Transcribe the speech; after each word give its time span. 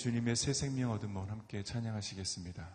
주님의 0.00 0.34
새 0.34 0.54
생명 0.54 0.92
얻음을 0.92 1.30
함께 1.30 1.62
찬양하시겠습니다. 1.62 2.66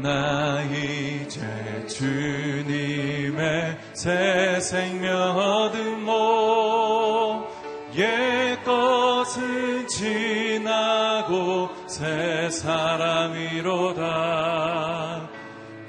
나 0.00 0.62
이제 0.62 1.84
주님의 1.88 3.76
새 3.92 4.60
생명 4.60 5.36
얻음모 5.36 6.14
옛 7.96 8.62
것은 8.64 9.88
지나고 9.88 11.70
새 11.88 12.48
사람이로다 12.50 14.06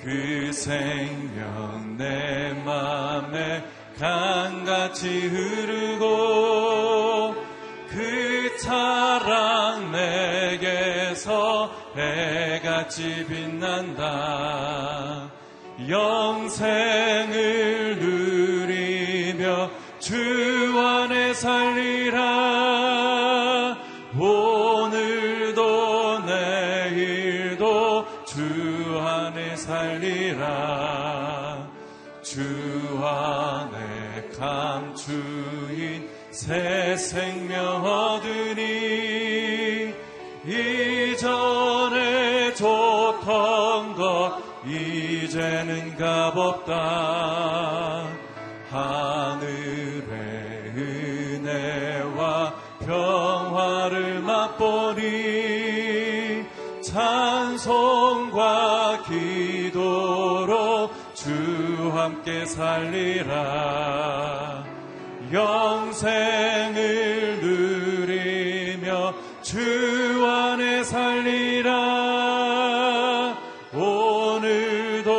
그 0.02 0.52
생명 0.52 1.77
내 2.08 2.54
맘에 2.64 3.62
강같이 4.00 5.28
흐르고 5.28 6.06
그 7.90 8.56
사랑 8.58 9.92
내게서 9.92 11.70
해같이 11.96 13.26
빛난다. 13.28 15.30
영생을 15.90 17.98
누리며 18.00 19.70
주 20.00 20.80
안에 20.80 21.34
살리라 21.34 22.47
안에 34.38 34.40
감추인 34.40 36.10
새 36.32 36.96
생명 36.96 37.84
얻으니 37.84 39.94
이전에 40.46 42.54
좋던 42.54 43.96
것 43.96 44.38
이제는 44.66 45.98
값없다 45.98 46.78
함께 62.08 62.46
살리라. 62.46 63.36
영생을 65.34 66.72
누리며 67.42 69.14
주 69.42 70.26
안에 70.26 70.86
살리라. 70.86 71.74
오늘도 73.74 75.12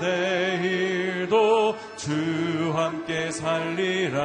내일도 0.00 1.74
주 1.96 2.72
함께 2.76 3.32
살리라. 3.32 4.20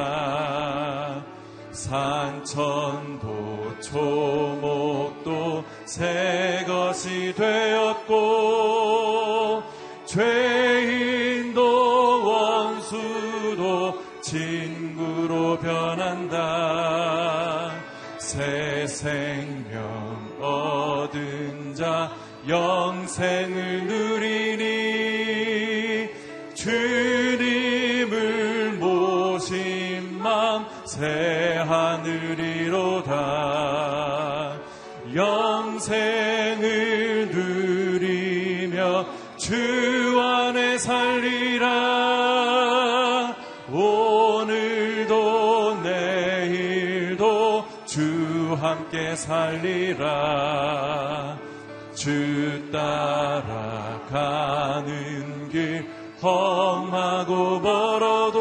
산천도 1.72 3.26
초목도 3.80 5.64
새 5.84 6.64
것이 6.68 7.34
되었고 7.36 8.35
변한다. 15.58 16.36
새 18.18 18.86
생명 18.86 20.38
얻은 20.40 21.74
자 21.74 22.10
영생을 22.48 23.86
누리니 23.86 24.64
주님을 26.54 27.98
모신 28.78 30.22
맘 30.22 30.64
새 30.86 31.56
하늘이로다. 31.68 33.12
영생을 35.14 37.28
누리며 37.32 39.06
주 39.36 39.85
함께 48.96 49.14
살리라. 49.14 50.06
주 51.94 52.70
따라가는 52.72 53.50
길 55.50 55.86
험하고 56.22 57.60
멀어도 57.60 58.34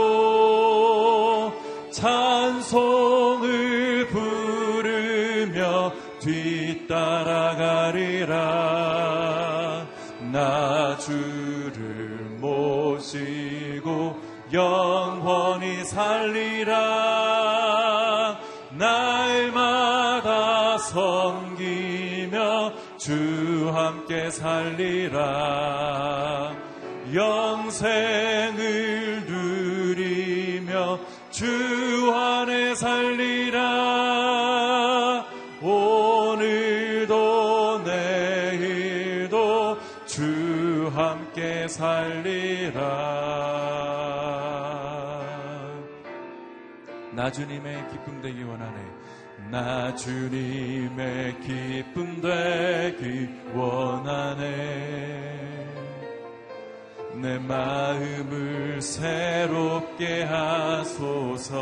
찬송을 1.91 3.27
부르며 4.07 5.91
뒤따라가리라. 6.21 7.05
나 10.31 10.97
주를 10.97 12.37
모시고 12.39 14.17
영원히 14.53 15.83
살리라 15.83 17.04
함께 24.05 24.29
살리라. 24.29 25.25
영생을 27.11 28.53
누리며 29.25 30.99
주 31.31 32.13
안에 32.13 32.75
살리라. 32.75 33.65
오늘도 35.59 37.15
내일도 37.83 39.79
주 40.05 40.91
함께 40.93 41.67
살리라. 41.67 42.83
나 47.13 47.31
주님의 47.31 47.89
기쁨 47.89 48.21
되기 48.21 48.43
원하네 48.43 48.94
나 49.51 49.93
주님의 49.95 51.39
기쁨 51.41 52.19
되기 52.21 53.29
원하네. 53.53 55.25
내 57.21 57.37
마음을 57.39 58.81
새롭게 58.81 60.23
하소서. 60.23 61.55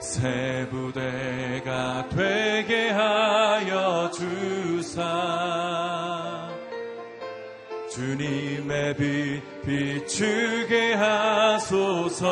새 0.00 0.66
부대가 0.70 2.08
되게 2.08 2.90
하여 2.90 4.10
주사. 4.10 5.06
주님의 7.90 8.96
빛 8.96 9.56
비추게 9.66 10.94
하소서 10.94 12.26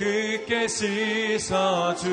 깨끗게 0.00 0.66
씻어주사. 0.66 2.06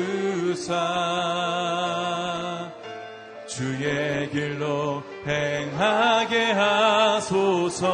주의 3.46 4.30
길로 4.30 5.02
행하게 5.26 6.52
하소서 6.52 7.88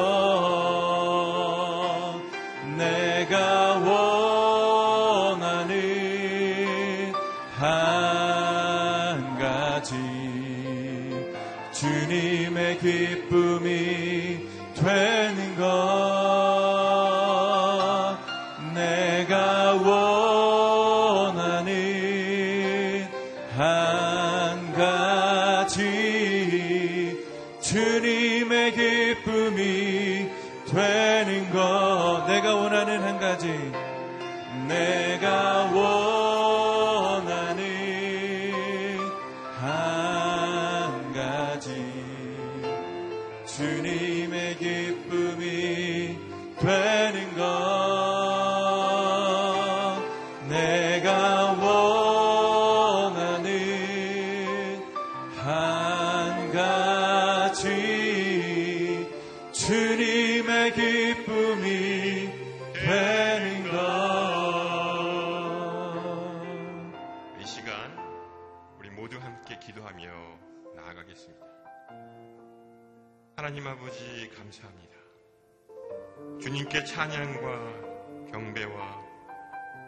주님께 76.41 76.85
찬양과 76.85 78.31
경배와 78.31 79.05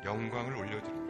영광을 0.04 0.56
올려드립니다. 0.56 1.06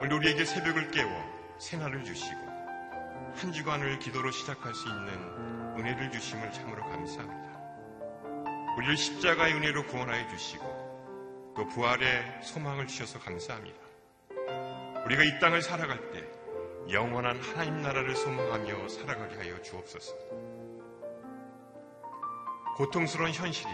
오늘 0.00 0.12
우리에게 0.14 0.44
새벽을 0.44 0.90
깨워 0.90 1.10
새날을 1.58 2.04
주시고 2.04 2.40
한 3.36 3.52
주간을 3.52 3.98
기도로 3.98 4.30
시작할 4.30 4.74
수 4.74 4.88
있는 4.88 5.08
은혜를 5.78 6.12
주심을 6.12 6.52
참으로 6.52 6.82
감사합니다. 6.84 7.54
우리를 8.76 8.96
십자가의 8.96 9.54
은혜로 9.54 9.86
구원하여 9.86 10.28
주시고 10.28 11.54
또 11.56 11.66
부활의 11.68 12.40
소망을 12.42 12.86
주셔서 12.86 13.18
감사합니다. 13.20 13.78
우리가 15.06 15.22
이 15.22 15.38
땅을 15.40 15.62
살아갈 15.62 16.10
때 16.10 16.24
영원한 16.90 17.40
하나님 17.40 17.82
나라를 17.82 18.14
소망하며 18.16 18.88
살아가게 18.88 19.36
하여 19.36 19.60
주옵소서. 19.62 20.14
고통스러운 22.74 23.30
현실이 23.32 23.70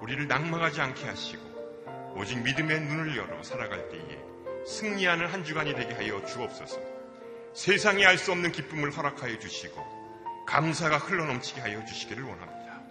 우리를 0.00 0.28
낭망하지 0.28 0.80
않게 0.80 1.04
하시고 1.06 2.14
오직 2.16 2.38
믿음의 2.42 2.80
눈을 2.80 3.16
열어 3.16 3.42
살아갈 3.42 3.88
때에 3.88 4.64
승리하는 4.64 5.26
한 5.26 5.44
주간이 5.44 5.74
되게 5.74 5.94
하여 5.94 6.24
주옵소서. 6.24 6.80
세상이 7.54 8.04
알 8.06 8.18
수 8.18 8.32
없는 8.32 8.52
기쁨을 8.52 8.96
허락하여 8.96 9.38
주시고 9.38 10.44
감사가 10.46 10.98
흘러넘치게 10.98 11.60
하여 11.60 11.84
주시기를 11.84 12.22
원합니다. 12.22 12.82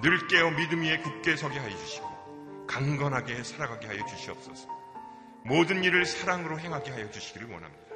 늘 0.00 0.28
깨어 0.28 0.50
믿음 0.52 0.82
위에 0.82 0.98
굳게 0.98 1.36
서게 1.36 1.58
하여 1.58 1.76
주시고 1.76 2.66
강건하게 2.68 3.42
살아가게 3.42 3.88
하여 3.88 4.04
주시옵소서. 4.06 4.68
모든 5.44 5.82
일을 5.82 6.04
사랑으로 6.06 6.60
행하게 6.60 6.92
하여 6.92 7.10
주시기를 7.10 7.48
원합니다. 7.50 7.88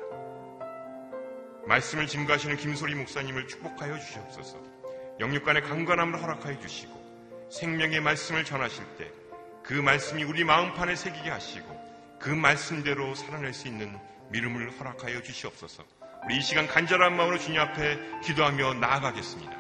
말씀을 1.67 2.08
증거하시는 2.08 2.56
김소리 2.56 2.94
목사님을 2.96 3.46
축복하여 3.46 3.99
주시옵소서. 3.99 4.72
영육간의 5.20 5.62
강건함을 5.62 6.23
허락하여 6.23 6.59
주시고 6.61 7.49
생명의 7.50 8.00
말씀을 8.00 8.44
전하실 8.44 8.85
때 8.99 9.23
그 9.64 9.75
말씀이 9.75 10.25
우리 10.25 10.43
마음판에 10.43 10.97
새기게 10.97 11.31
하시고 11.31 12.19
그 12.19 12.29
말씀대로 12.29 13.14
살아낼 13.14 13.55
수 13.55 13.69
있는 13.69 13.97
믿음을 14.31 14.70
허락하여 14.73 15.23
주시옵소서. 15.23 15.85
우리 16.25 16.38
이 16.38 16.41
시간 16.41 16.67
간절한 16.67 17.17
마음으로 17.17 17.38
주님 17.38 17.61
앞에 17.61 17.99
기도하며 18.25 18.75
나아가겠습니다. 18.75 19.53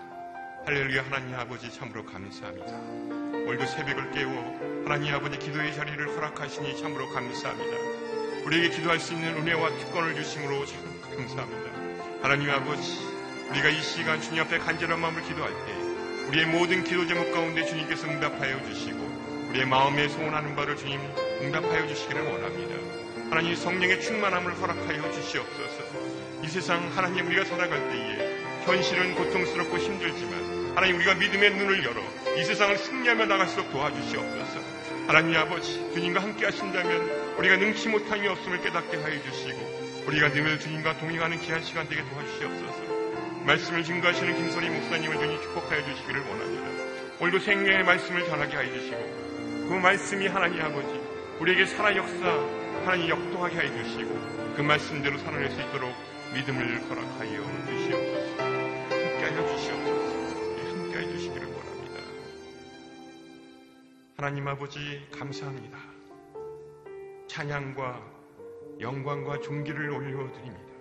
할렐루야 0.66 1.04
하나님 1.04 1.34
아버지 1.34 1.72
참으로 1.72 2.04
감사합니다. 2.04 2.72
오늘도 2.72 3.66
새벽을 3.66 4.10
깨워 4.12 4.32
하나님 4.84 5.14
아버지 5.14 5.38
기도의 5.38 5.74
자리를 5.74 6.16
허락하시니 6.16 6.80
참으로 6.80 7.08
감사합니다. 7.10 8.44
우리에게 8.44 8.70
기도할 8.70 8.98
수 8.98 9.14
있는 9.14 9.36
은혜와 9.36 9.70
특권을 9.78 10.14
주심으로 10.16 10.66
참 10.66 11.00
감사합니다. 11.16 12.22
하나님 12.22 12.50
아버지, 12.50 13.11
우리가 13.52 13.68
이 13.68 13.82
시간 13.82 14.18
주님 14.18 14.40
앞에 14.42 14.58
간절한 14.58 14.98
마음을 14.98 15.20
기도할 15.22 15.52
때 15.66 15.72
우리의 16.28 16.46
모든 16.46 16.84
기도 16.84 17.06
제목 17.06 17.30
가운데 17.32 17.66
주님께서 17.66 18.06
응답하여 18.08 18.64
주시고 18.64 18.98
우리의 19.50 19.66
마음에 19.66 20.08
소원하는 20.08 20.56
바를 20.56 20.74
주님 20.74 20.98
응답하여 21.42 21.86
주시기를 21.86 22.22
원합니다. 22.22 22.74
하나님 23.28 23.54
성령의 23.54 24.00
충만함을 24.00 24.58
허락하여 24.58 25.12
주시옵소서. 25.12 25.82
이 26.42 26.48
세상 26.48 26.90
하나님 26.96 27.26
우리가 27.26 27.44
살아갈 27.44 27.78
때에 27.90 28.64
현실은 28.64 29.14
고통스럽고 29.16 29.76
힘들지만 29.76 30.72
하나님 30.74 30.96
우리가 30.96 31.14
믿음의 31.16 31.54
눈을 31.54 31.84
열어 31.84 32.02
이 32.38 32.44
세상을 32.44 32.78
승리하며 32.78 33.26
나갈수록 33.26 33.70
도와주시옵소서. 33.70 34.60
하나님 35.08 35.36
아버지 35.36 35.74
주님과 35.92 36.22
함께 36.22 36.46
하신다면 36.46 37.36
우리가 37.36 37.56
능치 37.56 37.90
못함이 37.90 38.26
없음을 38.28 38.62
깨닫게 38.62 38.96
하여 38.96 39.22
주시고 39.22 40.04
우리가 40.06 40.32
늘 40.32 40.58
주님과 40.58 40.96
동행하는 40.96 41.38
귀한 41.40 41.62
시간 41.62 41.86
되게 41.86 42.02
도와주시옵소서. 42.08 42.91
말씀을 43.46 43.82
증거하시는 43.82 44.36
김소리 44.36 44.70
목사님을 44.70 45.18
주님 45.18 45.42
축복하여 45.42 45.84
주시기를 45.84 46.20
원합니다. 46.20 46.64
오늘도 47.20 47.40
생명의 47.40 47.84
말씀을 47.84 48.24
전하게 48.26 48.56
하여 48.56 48.72
주시고 48.72 49.68
그 49.68 49.78
말씀이 49.82 50.28
하나님 50.28 50.60
아버지 50.60 51.00
우리에게 51.40 51.66
살아 51.66 51.94
역사 51.96 52.24
하나님 52.84 53.08
역동하게 53.08 53.56
하여 53.56 53.82
주시고 53.82 54.54
그 54.54 54.62
말씀대로 54.62 55.18
살아낼 55.18 55.50
수 55.50 55.60
있도록 55.60 55.92
믿음을 56.34 56.80
허락하여 56.88 57.66
주시옵소서. 57.66 58.42
함께 58.42 59.24
하여 59.24 59.56
주시옵소서. 59.56 60.70
함께 60.70 60.96
하여 60.96 61.08
주시기를 61.10 61.46
원합니다. 61.46 62.00
하나님 64.16 64.46
아버지 64.46 65.04
감사합니다. 65.10 65.78
찬양과 67.26 68.00
영광과 68.80 69.40
존귀를 69.40 69.90
올려드립니다. 69.90 70.72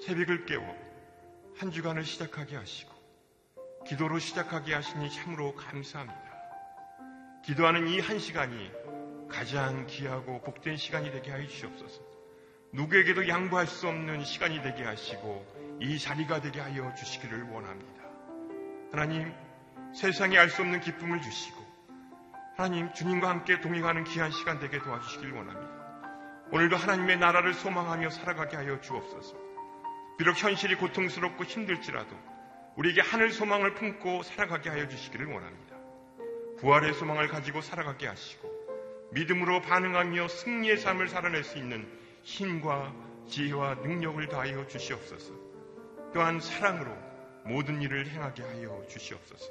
새벽을 0.00 0.44
깨워 0.44 0.87
한 1.58 1.70
주간을 1.70 2.04
시작하게 2.04 2.56
하시고 2.56 2.92
기도로 3.86 4.18
시작하게 4.18 4.74
하시니 4.74 5.10
참으로 5.10 5.54
감사합니다. 5.54 6.22
기도하는 7.44 7.88
이 7.88 8.00
한 8.00 8.18
시간이 8.18 8.70
가장 9.28 9.86
귀하고 9.86 10.40
복된 10.42 10.76
시간이 10.76 11.10
되게 11.10 11.30
하여 11.30 11.46
주시옵소서. 11.46 12.00
누구에게도 12.72 13.28
양보할 13.28 13.66
수 13.66 13.88
없는 13.88 14.24
시간이 14.24 14.62
되게 14.62 14.84
하시고 14.84 15.78
이 15.80 15.98
자리가 15.98 16.40
되게 16.40 16.60
하여 16.60 16.94
주시기를 16.94 17.50
원합니다. 17.50 18.02
하나님, 18.92 19.32
세상에 19.94 20.36
알수 20.38 20.62
없는 20.62 20.80
기쁨을 20.80 21.20
주시고 21.22 21.66
하나님, 22.56 22.92
주님과 22.92 23.28
함께 23.28 23.60
동행하는 23.60 24.04
귀한 24.04 24.30
시간 24.30 24.58
되게 24.58 24.78
도와주시길 24.78 25.32
원합니다. 25.32 25.78
오늘도 26.50 26.76
하나님의 26.76 27.18
나라를 27.18 27.54
소망하며 27.54 28.10
살아가게 28.10 28.56
하여 28.56 28.80
주옵소서. 28.80 29.47
비록 30.18 30.42
현실이 30.42 30.74
고통스럽고 30.74 31.44
힘들지라도 31.44 32.16
우리에게 32.76 33.00
하늘 33.00 33.30
소망을 33.30 33.74
품고 33.74 34.24
살아가게 34.24 34.68
하여 34.68 34.88
주시기를 34.88 35.26
원합니다. 35.26 35.76
부활의 36.58 36.94
소망을 36.94 37.28
가지고 37.28 37.60
살아가게 37.60 38.08
하시고 38.08 38.48
믿음으로 39.12 39.62
반응하며 39.62 40.28
승리의 40.28 40.78
삶을 40.78 41.08
살아낼 41.08 41.44
수 41.44 41.56
있는 41.56 41.88
힘과 42.24 42.92
지혜와 43.28 43.76
능력을 43.76 44.26
다하여 44.28 44.66
주시옵소서. 44.66 45.32
또한 46.12 46.40
사랑으로 46.40 46.90
모든 47.44 47.80
일을 47.80 48.08
행하게 48.08 48.42
하여 48.42 48.84
주시옵소서. 48.88 49.46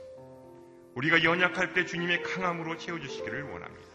우리가 0.96 1.24
연약할 1.24 1.74
때 1.74 1.86
주님의 1.86 2.24
강함으로 2.24 2.78
채워주시기를 2.78 3.44
원합니다. 3.44 3.88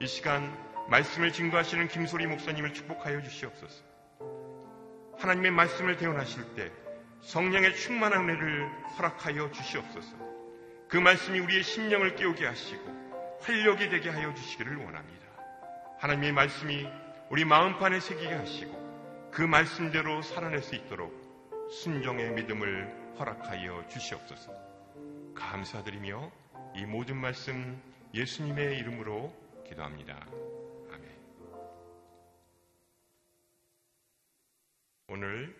이 0.00 0.06
시간 0.06 0.56
말씀을 0.88 1.32
증거하시는 1.32 1.88
김소리 1.88 2.26
목사님을 2.26 2.72
축복하여 2.72 3.22
주시옵소서. 3.22 3.93
하나님의 5.18 5.50
말씀을 5.50 5.96
대언하실 5.96 6.54
때 6.54 6.72
성령의 7.22 7.74
충만한 7.76 8.28
은혜를 8.28 8.68
허락하여 8.98 9.50
주시옵소서. 9.50 10.16
그 10.88 10.96
말씀이 10.96 11.38
우리의 11.38 11.62
심령을 11.62 12.16
깨우게 12.16 12.46
하시고 12.46 13.38
활력이 13.40 13.88
되게 13.88 14.10
하여 14.10 14.32
주시기를 14.34 14.76
원합니다. 14.76 15.26
하나님의 15.98 16.32
말씀이 16.32 16.86
우리 17.30 17.44
마음판에 17.44 18.00
새기게 18.00 18.34
하시고 18.34 19.30
그 19.32 19.42
말씀대로 19.42 20.22
살아낼 20.22 20.62
수 20.62 20.74
있도록 20.74 21.12
순종의 21.70 22.32
믿음을 22.32 23.14
허락하여 23.18 23.86
주시옵소서. 23.88 24.52
감사드리며 25.34 26.30
이 26.76 26.84
모든 26.84 27.16
말씀 27.16 27.80
예수님의 28.12 28.78
이름으로 28.78 29.34
기도합니다. 29.66 30.24
오늘 35.06 35.54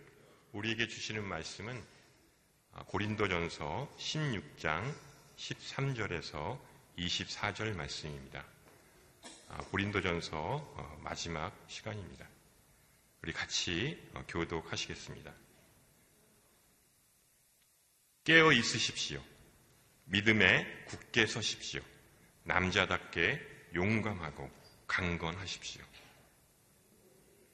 우리에게 0.52 0.88
주시는 0.88 1.22
말씀은 1.22 1.84
고린도전서 2.86 3.94
16장 3.98 4.94
13절에서 5.36 6.58
24절 6.96 7.76
말씀입니다. 7.76 8.42
고린도전서 9.70 10.38
어, 10.38 11.00
마지막 11.02 11.52
시간입니다. 11.68 12.26
우리 13.22 13.34
같이 13.34 14.02
어, 14.14 14.24
교독하시겠습니다. 14.28 15.32
깨어 18.24 18.50
있으십시오. 18.52 19.22
믿음에 20.06 20.84
굳게 20.86 21.26
서십시오. 21.26 21.82
남자답게 22.44 23.40
용감하고 23.74 24.50
강건하십시오. 24.86 25.84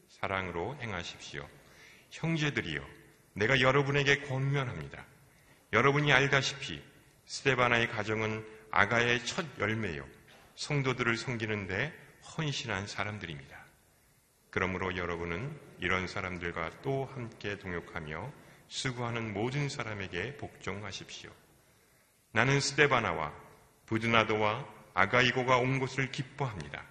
사랑으로 0.09 0.77
행하십시오. 0.77 1.60
형제들이여, 2.11 2.81
내가 3.35 3.61
여러분에게 3.61 4.21
권면합니다. 4.23 5.05
여러분이 5.73 6.13
알다시피 6.13 6.83
스테바나의 7.27 7.89
가정은 7.89 8.45
아가의 8.71 9.25
첫 9.25 9.47
열매요. 9.59 10.07
성도들을 10.57 11.17
섬기는데 11.17 11.93
헌신한 12.37 12.87
사람들입니다. 12.87 13.59
그러므로 14.51 14.97
여러분은 14.97 15.57
이런 15.79 16.07
사람들과 16.07 16.83
또 16.83 17.07
함께 17.15 17.57
동역하며 17.59 18.33
수고하는 18.69 19.33
모든 19.33 19.69
사람에게 19.69 20.37
복종하십시오. 20.37 21.31
나는 22.33 22.61
스테바나와 22.61 23.33
부드나도와 23.87 24.67
아가이고가 24.95 25.57
온 25.59 25.79
것을 25.79 26.11
기뻐합니다. 26.11 26.85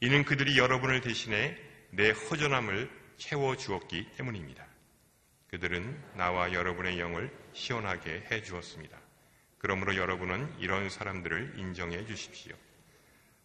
이는 0.00 0.24
그들이 0.24 0.58
여러분을 0.58 1.00
대신해 1.00 1.56
내 1.90 2.10
허전함을 2.10 3.01
채워 3.22 3.56
주었기 3.56 4.14
때문입니다. 4.16 4.66
그들은 5.48 6.16
나와 6.16 6.52
여러분의 6.52 6.98
영을 6.98 7.30
시원하게 7.52 8.26
해 8.30 8.42
주었습니다. 8.42 8.98
그러므로 9.58 9.94
여러분은 9.94 10.58
이런 10.58 10.90
사람들을 10.90 11.54
인정해 11.56 12.04
주십시오. 12.04 12.52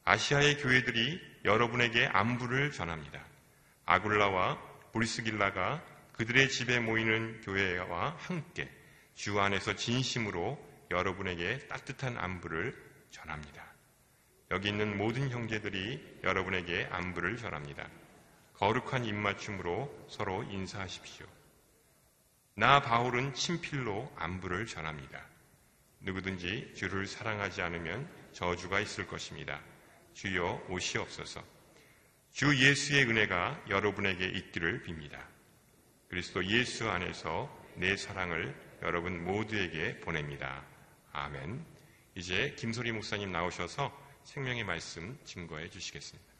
아시아의 0.03 0.57
교회들이 0.57 1.21
여러분에게 1.45 2.07
안부를 2.07 2.71
전합니다. 2.71 3.23
아굴라와 3.85 4.59
브리스길라가 4.93 5.83
그들의 6.13 6.49
집에 6.49 6.79
모이는 6.79 7.41
교회와 7.41 8.15
함께 8.17 8.67
주 9.13 9.39
안에서 9.39 9.75
진심으로 9.75 10.57
여러분에게 10.89 11.67
따뜻한 11.67 12.17
안부를 12.17 12.75
전합니다. 13.11 13.63
여기 14.49 14.69
있는 14.69 14.97
모든 14.97 15.29
형제들이 15.29 16.21
여러분에게 16.23 16.87
안부를 16.89 17.37
전합니다. 17.37 17.87
거룩한 18.57 19.05
입맞춤으로 19.05 20.07
서로 20.09 20.43
인사하십시오. 20.43 21.27
나 22.55 22.81
바울은 22.81 23.35
친필로 23.35 24.11
안부를 24.15 24.65
전합니다. 24.65 25.23
누구든지 25.99 26.73
주를 26.75 27.05
사랑하지 27.05 27.61
않으면 27.61 28.09
저주가 28.33 28.79
있을 28.79 29.05
것입니다. 29.05 29.61
주여 30.13 30.65
오시옵소서. 30.69 31.43
주 32.31 32.57
예수의 32.57 33.05
은혜가 33.05 33.65
여러분에게 33.69 34.25
있기를 34.25 34.83
빕니다. 34.83 35.23
그리스도 36.09 36.43
예수 36.45 36.89
안에서 36.89 37.55
내 37.75 37.95
사랑을 37.95 38.55
여러분 38.81 39.23
모두에게 39.23 39.99
보냅니다. 39.99 40.65
아멘. 41.11 41.63
이제 42.15 42.55
김소리 42.57 42.91
목사님 42.91 43.31
나오셔서 43.31 43.95
생명의 44.23 44.63
말씀 44.63 45.15
증거해 45.25 45.69
주시겠습니다. 45.69 46.36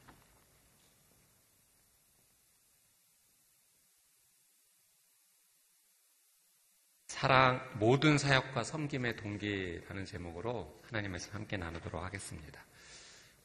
사랑 7.19 7.67
모든 7.79 8.19
사역과 8.19 8.63
섬김의 8.63 9.15
동기라는 9.15 10.05
제목으로 10.05 10.79
하나님 10.87 11.09
말씀 11.09 11.33
함께 11.33 11.57
나누도록 11.57 12.03
하겠습니다. 12.03 12.63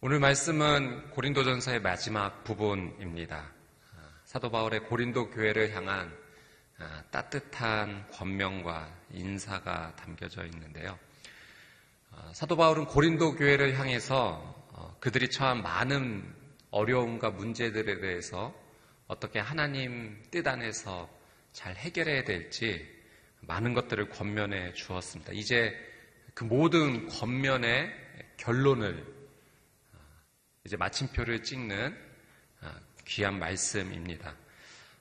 오늘 0.03 0.21
말씀은 0.21 1.09
고린도전서의 1.13 1.81
마지막 1.81 2.45
부분입니다. 2.45 3.51
사도 4.27 4.51
바울의 4.51 4.81
고린도 4.81 5.31
교회를 5.31 5.75
향한 5.75 6.15
아, 6.77 7.03
따뜻한 7.11 8.11
권명과 8.11 8.95
인사가 9.11 9.97
담겨져 9.97 10.45
있는데요. 10.45 10.99
아, 12.11 12.31
사도 12.35 12.59
바울은 12.59 12.85
고린도 12.85 13.37
교회를 13.37 13.79
향해서 13.79 14.67
어, 14.73 14.97
그들이 15.01 15.31
처한 15.31 15.63
많은 15.63 16.31
어려움과 16.71 17.31
문제들에 17.31 18.01
대해서 18.01 18.55
어떻게 19.07 19.39
하나님 19.39 20.23
뜻 20.31 20.47
안에서 20.47 21.09
잘 21.55 21.75
해결해야 21.75 22.25
될지 22.25 23.01
많은 23.43 23.75
것들을 23.75 24.09
권면해 24.09 24.73
주었습니다. 24.75 25.33
이제 25.33 25.77
그 26.35 26.45
모든 26.45 27.09
권면의 27.09 27.93
결론을 28.37 29.05
아, 29.93 29.99
이제 30.65 30.77
마침표를 30.77 31.43
찍는 31.43 31.97
아, 32.61 32.81
귀한 33.07 33.39
말씀입니다. 33.39 34.37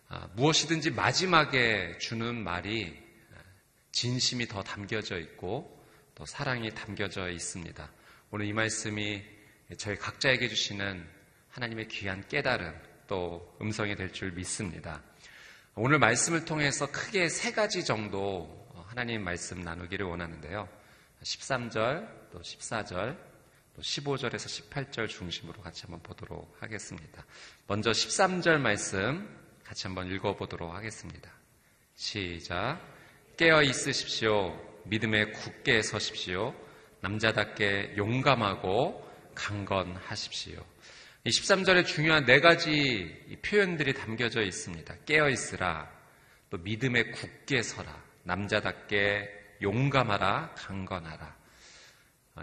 아, 0.10 0.28
무엇이든지 0.36 0.92
마지막에 0.92 1.98
주는 2.00 2.36
말이 2.44 3.00
진심이 3.92 4.48
더 4.48 4.64
담겨져 4.64 5.18
있고 5.20 5.86
또 6.16 6.26
사랑이 6.26 6.74
담겨져 6.74 7.30
있습니다. 7.30 7.92
오늘 8.32 8.46
이 8.46 8.54
말씀이 8.54 9.24
저희 9.78 9.98
각자에게 9.98 10.48
주시는 10.48 11.06
하나님의 11.50 11.88
귀한 11.90 12.26
깨달음 12.28 12.74
또 13.08 13.58
음성이 13.62 13.96
될 13.96 14.12
줄 14.12 14.32
믿습니다. 14.32 15.02
오늘 15.76 16.00
말씀을 16.00 16.44
통해서 16.44 16.92
크게 16.92 17.30
세 17.30 17.54
가지 17.54 17.86
정도 17.86 18.68
하나님 18.88 19.24
말씀 19.24 19.62
나누기를 19.62 20.06
원하는데요. 20.06 20.68
13절, 21.24 22.30
또 22.30 22.42
14절, 22.42 23.18
또 23.76 23.82
15절에서 23.82 24.70
18절 24.70 25.08
중심으로 25.08 25.62
같이 25.62 25.84
한번 25.84 26.02
보도록 26.04 26.54
하겠습니다. 26.60 27.26
먼저 27.68 27.92
13절 27.92 28.58
말씀 28.58 29.30
같이 29.64 29.88
한번 29.88 30.12
읽어보도록 30.12 30.74
하겠습니다. 30.74 31.32
시작. 31.96 32.82
깨어 33.38 33.64
있으십시오. 33.64 34.60
믿음에 34.84 35.32
굳게 35.32 35.84
서십시오. 35.84 36.54
남자답게 37.00 37.96
용감하고 37.96 39.10
강건하십시오. 39.36 40.71
이 41.24 41.30
13절에 41.30 41.86
중요한 41.86 42.26
네 42.26 42.40
가지 42.40 43.38
표현들이 43.46 43.94
담겨져 43.94 44.42
있습니다. 44.42 44.96
깨어 45.06 45.30
있으라, 45.30 45.88
또 46.50 46.58
믿음에 46.58 47.12
굳게 47.12 47.62
서라, 47.62 48.04
남자답게 48.24 49.30
용감하라, 49.62 50.56
강건하라. 50.56 51.36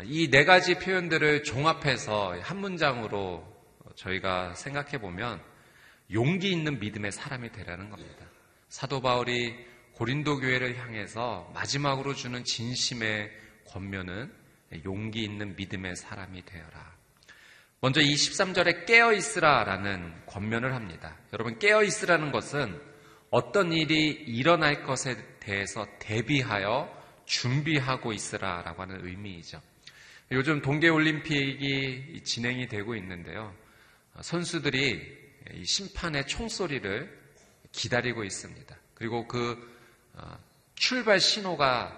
이 0.05 0.29
네 0.31 0.45
가지 0.45 0.79
표현들을 0.79 1.43
종합해서 1.43 2.39
한 2.41 2.59
문장으로 2.59 3.45
저희가 3.97 4.55
생각해 4.55 4.99
보면 4.99 5.43
용기 6.13 6.53
있는 6.53 6.79
믿음의 6.79 7.11
사람이 7.11 7.51
되라는 7.51 7.91
겁니다. 7.91 8.27
사도 8.69 9.01
바울이 9.01 9.57
고린도 9.95 10.39
교회를 10.39 10.79
향해서 10.79 11.51
마지막으로 11.53 12.15
주는 12.15 12.45
진심의 12.45 13.33
권면은 13.67 14.33
용기 14.85 15.25
있는 15.25 15.57
믿음의 15.57 15.97
사람이 15.97 16.45
되어라. 16.45 16.98
먼저 17.81 18.01
이 18.01 18.13
13절에 18.15 18.87
깨어 18.87 19.13
있으라라는 19.13 20.27
권면을 20.27 20.75
합니다. 20.75 21.17
여러분 21.33 21.61
깨어 21.61 21.85
있으라는 21.85 22.33
것은 22.33 22.81
어떤 23.31 23.73
일이 23.73 24.09
일어날 24.09 24.83
것에 24.83 25.17
대해서 25.39 25.87
대비하여 26.01 26.93
준비하고 27.27 28.13
있으라라고 28.13 28.83
하는 28.83 29.07
의미이죠. 29.07 29.63
요즘 30.33 30.61
동계 30.61 30.89
올림픽이 30.89 32.23
진행이 32.25 32.67
되고 32.67 32.97
있는데요. 32.97 33.55
선수들이 34.21 35.17
심판의 35.65 36.27
총소리를 36.27 37.17
기다리고 37.71 38.25
있습니다. 38.25 38.77
그리고 38.95 39.29
그 39.29 39.57
어, 40.15 40.37
출발 40.75 41.21
신호가 41.21 41.97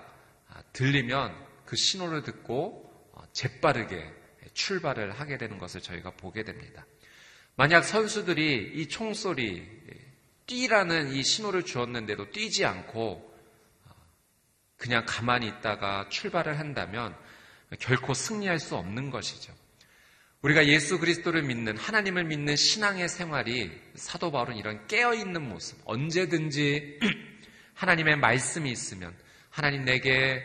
들리면 0.74 1.34
그 1.64 1.74
신호를 1.76 2.22
듣고 2.22 3.10
어, 3.12 3.22
재빠르게 3.32 4.19
출발을 4.60 5.12
하게 5.12 5.38
되는 5.38 5.56
것을 5.58 5.80
저희가 5.80 6.10
보게 6.10 6.44
됩니다. 6.44 6.84
만약 7.56 7.82
선수들이 7.82 8.72
이 8.74 8.88
총소리, 8.88 9.66
뛰라는 10.46 11.12
이 11.12 11.22
신호를 11.22 11.64
주었는데도 11.64 12.30
뛰지 12.30 12.64
않고 12.64 13.28
그냥 14.76 15.04
가만히 15.06 15.48
있다가 15.48 16.08
출발을 16.10 16.58
한다면 16.58 17.16
결코 17.78 18.14
승리할 18.14 18.58
수 18.58 18.76
없는 18.76 19.10
것이죠. 19.10 19.54
우리가 20.42 20.66
예수 20.66 20.98
그리스도를 20.98 21.42
믿는 21.42 21.76
하나님을 21.76 22.24
믿는 22.24 22.56
신앙의 22.56 23.08
생활이 23.08 23.70
사도 23.94 24.30
바울은 24.32 24.56
이런 24.56 24.86
깨어 24.86 25.14
있는 25.14 25.48
모습, 25.48 25.78
언제든지 25.84 26.98
하나님의 27.74 28.16
말씀이 28.16 28.70
있으면 28.70 29.14
하나님 29.50 29.84
내게 29.84 30.42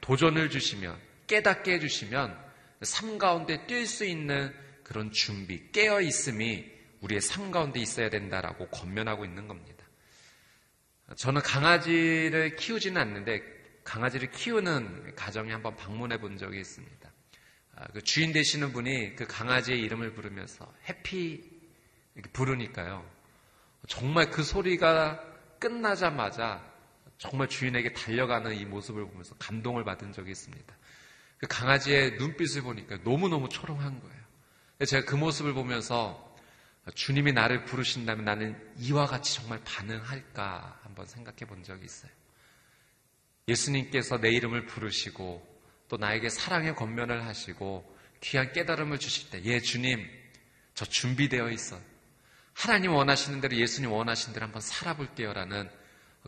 도전을 0.00 0.50
주시면 0.50 0.98
깨닫게 1.28 1.74
해주시면 1.74 2.47
삶 2.82 3.18
가운데 3.18 3.66
뛸 3.66 3.86
수 3.86 4.04
있는 4.04 4.54
그런 4.82 5.10
준비, 5.10 5.70
깨어 5.72 6.00
있음이 6.00 6.64
우리의 7.00 7.20
삶 7.20 7.50
가운데 7.50 7.80
있어야 7.80 8.10
된다라고 8.10 8.68
권면하고 8.68 9.24
있는 9.24 9.48
겁니다. 9.48 9.84
저는 11.16 11.42
강아지를 11.42 12.56
키우지는 12.56 13.00
않는데 13.00 13.42
강아지를 13.84 14.30
키우는 14.30 15.14
가정에 15.16 15.52
한번 15.52 15.74
방문해 15.76 16.20
본 16.20 16.36
적이 16.36 16.60
있습니다. 16.60 17.12
아, 17.76 17.86
그 17.92 18.02
주인 18.02 18.32
되시는 18.32 18.72
분이 18.72 19.16
그 19.16 19.26
강아지의 19.26 19.80
이름을 19.80 20.12
부르면서 20.12 20.72
해피 20.88 21.42
이렇게 22.14 22.30
부르니까요. 22.32 23.08
정말 23.86 24.30
그 24.30 24.42
소리가 24.42 25.22
끝나자마자 25.58 26.62
정말 27.16 27.48
주인에게 27.48 27.92
달려가는 27.92 28.54
이 28.54 28.64
모습을 28.64 29.06
보면서 29.06 29.34
감동을 29.38 29.84
받은 29.84 30.12
적이 30.12 30.32
있습니다. 30.32 30.76
그 31.38 31.46
강아지의 31.46 32.16
눈빛을 32.16 32.62
보니까 32.62 32.98
너무너무 33.04 33.48
초롱한 33.48 34.00
거예요. 34.00 34.18
제가 34.86 35.06
그 35.06 35.14
모습을 35.16 35.54
보면서 35.54 36.36
주님이 36.94 37.32
나를 37.32 37.64
부르신다면 37.64 38.24
나는 38.24 38.72
이와 38.78 39.06
같이 39.06 39.34
정말 39.34 39.60
반응할까 39.64 40.80
한번 40.82 41.06
생각해 41.06 41.38
본 41.46 41.62
적이 41.62 41.84
있어요. 41.84 42.10
예수님께서 43.46 44.20
내 44.20 44.30
이름을 44.30 44.66
부르시고 44.66 45.46
또 45.88 45.96
나에게 45.96 46.28
사랑의 46.28 46.74
권면을 46.74 47.24
하시고 47.24 47.96
귀한 48.20 48.52
깨달음을 48.52 48.98
주실 48.98 49.30
때, 49.30 49.42
예, 49.44 49.60
주님, 49.60 50.06
저 50.74 50.84
준비되어 50.84 51.50
있어. 51.50 51.80
하나님 52.52 52.92
원하시는 52.92 53.40
대로 53.40 53.56
예수님 53.56 53.92
원하시는 53.92 54.34
대로 54.34 54.44
한번 54.46 54.60
살아볼게요라는 54.60 55.70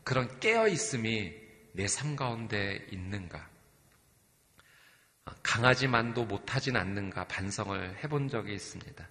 그런 0.05 0.39
깨어있음이 0.41 1.35
내 1.73 1.87
삶 1.87 2.17
가운데 2.17 2.87
있는가? 2.91 3.49
강하지만도 5.43 6.25
못하진 6.25 6.77
않는가 6.77 7.25
반성을 7.25 7.99
해본 8.03 8.29
적이 8.29 8.55
있습니다. 8.55 9.09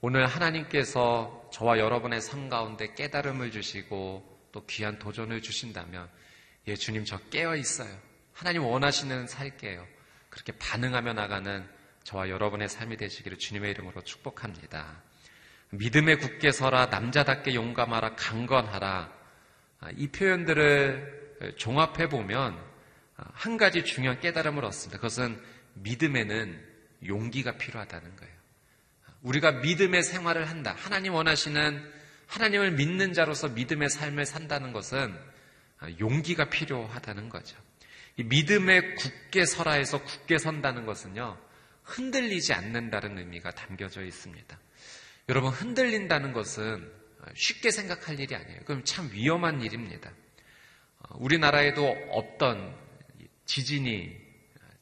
오늘 0.00 0.26
하나님께서 0.26 1.48
저와 1.52 1.78
여러분의 1.78 2.20
삶 2.20 2.48
가운데 2.48 2.94
깨달음을 2.94 3.50
주시고 3.50 4.48
또 4.52 4.66
귀한 4.66 4.98
도전을 4.98 5.42
주신다면 5.42 6.08
예, 6.68 6.74
주님 6.74 7.04
저 7.04 7.18
깨어 7.30 7.56
있어요. 7.56 7.96
하나님 8.32 8.64
원하시는 8.64 9.26
살게요. 9.26 9.86
그렇게 10.28 10.52
반응하며 10.52 11.14
나가는 11.14 11.66
저와 12.04 12.28
여러분의 12.28 12.68
삶이 12.68 12.96
되시기를 12.98 13.38
주님의 13.38 13.70
이름으로 13.72 14.02
축복합니다. 14.02 15.02
믿음에 15.70 16.16
굳게 16.16 16.52
서라, 16.52 16.86
남자답게 16.86 17.54
용감하라, 17.54 18.14
강건하라. 18.14 19.12
아, 19.80 19.90
이 19.96 20.08
표현들을 20.08 21.54
종합해 21.56 22.08
보면 22.08 22.54
아, 22.54 22.65
한 23.16 23.56
가지 23.56 23.84
중요한 23.84 24.20
깨달음을 24.20 24.64
얻습니다. 24.64 24.98
그것은 24.98 25.40
믿음에는 25.74 26.76
용기가 27.06 27.56
필요하다는 27.56 28.16
거예요. 28.16 28.34
우리가 29.22 29.52
믿음의 29.52 30.02
생활을 30.02 30.48
한다. 30.48 30.74
하나님 30.78 31.14
원하시는 31.14 31.92
하나님을 32.26 32.72
믿는 32.72 33.12
자로서 33.12 33.48
믿음의 33.48 33.88
삶을 33.88 34.26
산다는 34.26 34.72
것은 34.72 35.16
용기가 36.00 36.48
필요하다는 36.48 37.28
거죠. 37.28 37.56
이 38.16 38.24
믿음에 38.24 38.94
굳게 38.94 39.44
서라 39.44 39.72
해서 39.72 40.02
굳게 40.02 40.38
선다는 40.38 40.86
것은요, 40.86 41.38
흔들리지 41.82 42.52
않는다는 42.52 43.18
의미가 43.18 43.52
담겨져 43.52 44.02
있습니다. 44.02 44.58
여러분, 45.28 45.50
흔들린다는 45.50 46.32
것은 46.32 46.90
쉽게 47.34 47.70
생각할 47.70 48.18
일이 48.18 48.34
아니에요. 48.34 48.60
그럼 48.64 48.84
참 48.84 49.10
위험한 49.12 49.60
일입니다. 49.60 50.12
우리나라에도 51.16 51.86
없던 52.10 52.85
지진이 53.46 54.14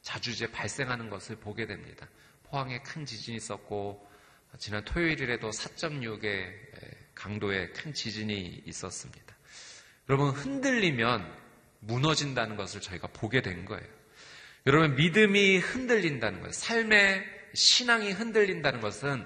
자주제 0.01 0.51
발생하는 0.51 1.09
것을 1.09 1.37
보게 1.37 1.65
됩니다. 1.65 2.07
포항에 2.43 2.79
큰 2.81 3.05
지진이 3.05 3.37
있었고, 3.37 4.07
지난 4.57 4.83
토요일에도 4.85 5.49
4.6의 5.49 6.51
강도의 7.15 7.73
큰 7.73 7.93
지진이 7.93 8.63
있었습니다. 8.65 9.35
여러분, 10.09 10.31
흔들리면 10.31 11.45
무너진다는 11.79 12.55
것을 12.55 12.81
저희가 12.81 13.07
보게 13.07 13.41
된 13.41 13.65
거예요. 13.65 13.87
여러분, 14.67 14.95
믿음이 14.95 15.57
흔들린다는 15.57 16.39
거예요. 16.39 16.51
삶의 16.51 17.23
신앙이 17.53 18.11
흔들린다는 18.11 18.81
것은 18.81 19.25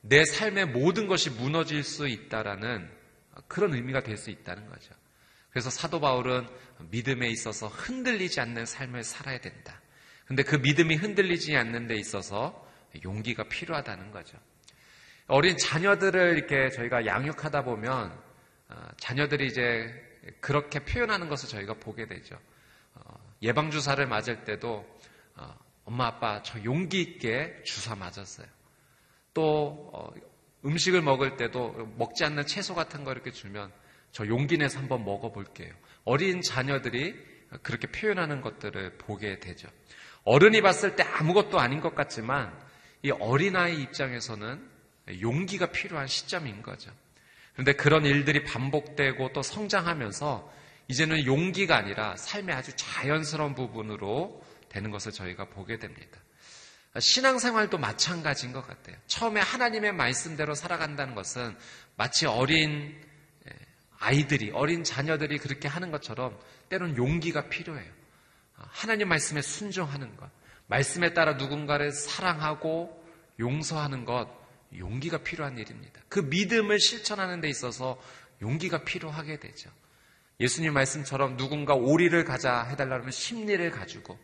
내 0.00 0.24
삶의 0.24 0.66
모든 0.66 1.06
것이 1.06 1.30
무너질 1.30 1.82
수 1.82 2.08
있다라는 2.08 2.90
그런 3.46 3.74
의미가 3.74 4.02
될 4.02 4.16
수 4.16 4.30
있다는 4.30 4.68
거죠. 4.68 4.94
그래서 5.58 5.70
사도 5.70 5.98
바울은 5.98 6.46
믿음에 6.90 7.28
있어서 7.30 7.66
흔들리지 7.66 8.40
않는 8.40 8.64
삶을 8.64 9.02
살아야 9.02 9.40
된다. 9.40 9.82
근데 10.24 10.44
그 10.44 10.54
믿음이 10.54 10.94
흔들리지 10.94 11.56
않는 11.56 11.88
데 11.88 11.96
있어서 11.96 12.64
용기가 13.02 13.42
필요하다는 13.42 14.12
거죠. 14.12 14.38
어린 15.26 15.56
자녀들을 15.56 16.38
이렇게 16.38 16.70
저희가 16.70 17.06
양육하다 17.06 17.64
보면 17.64 18.16
어, 18.68 18.88
자녀들이 18.98 19.48
이제 19.48 19.92
그렇게 20.38 20.78
표현하는 20.84 21.28
것을 21.28 21.48
저희가 21.48 21.74
보게 21.74 22.06
되죠. 22.06 22.38
어, 22.94 23.34
예방 23.42 23.72
주사를 23.72 24.06
맞을 24.06 24.44
때도 24.44 24.86
어, 25.34 25.58
엄마 25.84 26.06
아빠 26.06 26.40
저 26.44 26.62
용기 26.62 27.00
있게 27.00 27.64
주사 27.64 27.96
맞았어요. 27.96 28.46
또 29.34 30.14
음식을 30.64 31.02
먹을 31.02 31.36
때도 31.36 31.94
먹지 31.96 32.24
않는 32.24 32.46
채소 32.46 32.76
같은 32.76 33.02
거 33.02 33.10
이렇게 33.10 33.32
주면 33.32 33.72
저 34.12 34.26
용기 34.26 34.58
내서 34.58 34.78
한번 34.78 35.04
먹어볼게요. 35.04 35.72
어린 36.04 36.40
자녀들이 36.42 37.14
그렇게 37.62 37.86
표현하는 37.86 38.40
것들을 38.40 38.98
보게 38.98 39.40
되죠. 39.40 39.68
어른이 40.24 40.60
봤을 40.60 40.96
때 40.96 41.02
아무것도 41.02 41.58
아닌 41.58 41.80
것 41.80 41.94
같지만 41.94 42.52
이 43.02 43.10
어린아이 43.10 43.80
입장에서는 43.82 44.68
용기가 45.20 45.66
필요한 45.66 46.06
시점인 46.06 46.62
거죠. 46.62 46.90
그런데 47.54 47.72
그런 47.72 48.04
일들이 48.04 48.44
반복되고 48.44 49.32
또 49.32 49.42
성장하면서 49.42 50.52
이제는 50.88 51.26
용기가 51.26 51.76
아니라 51.76 52.16
삶의 52.16 52.54
아주 52.54 52.72
자연스러운 52.76 53.54
부분으로 53.54 54.42
되는 54.68 54.90
것을 54.90 55.12
저희가 55.12 55.46
보게 55.46 55.78
됩니다. 55.78 56.18
신앙생활도 56.98 57.78
마찬가지인 57.78 58.52
것 58.52 58.66
같아요. 58.66 58.96
처음에 59.06 59.40
하나님의 59.40 59.92
말씀대로 59.92 60.54
살아간다는 60.54 61.14
것은 61.14 61.56
마치 61.96 62.26
어린 62.26 62.98
아이들이, 63.98 64.50
어린 64.52 64.84
자녀들이 64.84 65.38
그렇게 65.38 65.68
하는 65.68 65.90
것처럼 65.90 66.38
때론 66.68 66.96
용기가 66.96 67.48
필요해요. 67.48 67.90
하나님 68.54 69.08
말씀에 69.08 69.42
순종하는 69.42 70.16
것, 70.16 70.30
말씀에 70.66 71.14
따라 71.14 71.34
누군가를 71.34 71.92
사랑하고 71.92 73.04
용서하는 73.40 74.04
것, 74.04 74.28
용기가 74.76 75.18
필요한 75.18 75.58
일입니다. 75.58 76.00
그 76.08 76.20
믿음을 76.20 76.78
실천하는 76.78 77.40
데 77.40 77.48
있어서 77.48 78.00
용기가 78.42 78.84
필요하게 78.84 79.40
되죠. 79.40 79.70
예수님 80.40 80.72
말씀처럼 80.74 81.36
누군가 81.36 81.74
오리를 81.74 82.22
가자 82.24 82.64
해달라면 82.64 83.10
심리를 83.10 83.70
가지고 83.70 84.18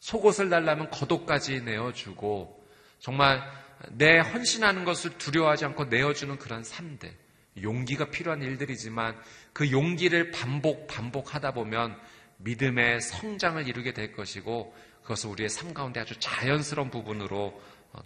속옷을 0.00 0.50
달라면 0.50 0.90
겉옷까지 0.90 1.62
내어주고 1.62 2.68
정말 2.98 3.42
내 3.90 4.18
헌신하는 4.18 4.84
것을 4.84 5.16
두려워하지 5.18 5.64
않고 5.66 5.86
내어주는 5.86 6.36
그런 6.38 6.64
삶들 6.64 7.14
용기가 7.62 8.10
필요한 8.10 8.42
일들이지만 8.42 9.18
그 9.52 9.70
용기를 9.70 10.30
반복 10.30 10.86
반복하다 10.86 11.52
보면 11.52 11.98
믿음의 12.38 13.00
성장을 13.00 13.66
이루게 13.66 13.92
될 13.92 14.12
것이고 14.12 14.74
그것을 15.02 15.30
우리의 15.30 15.48
삶 15.48 15.74
가운데 15.74 16.00
아주 16.00 16.14
자연스러운 16.18 16.90
부분으로 16.90 17.60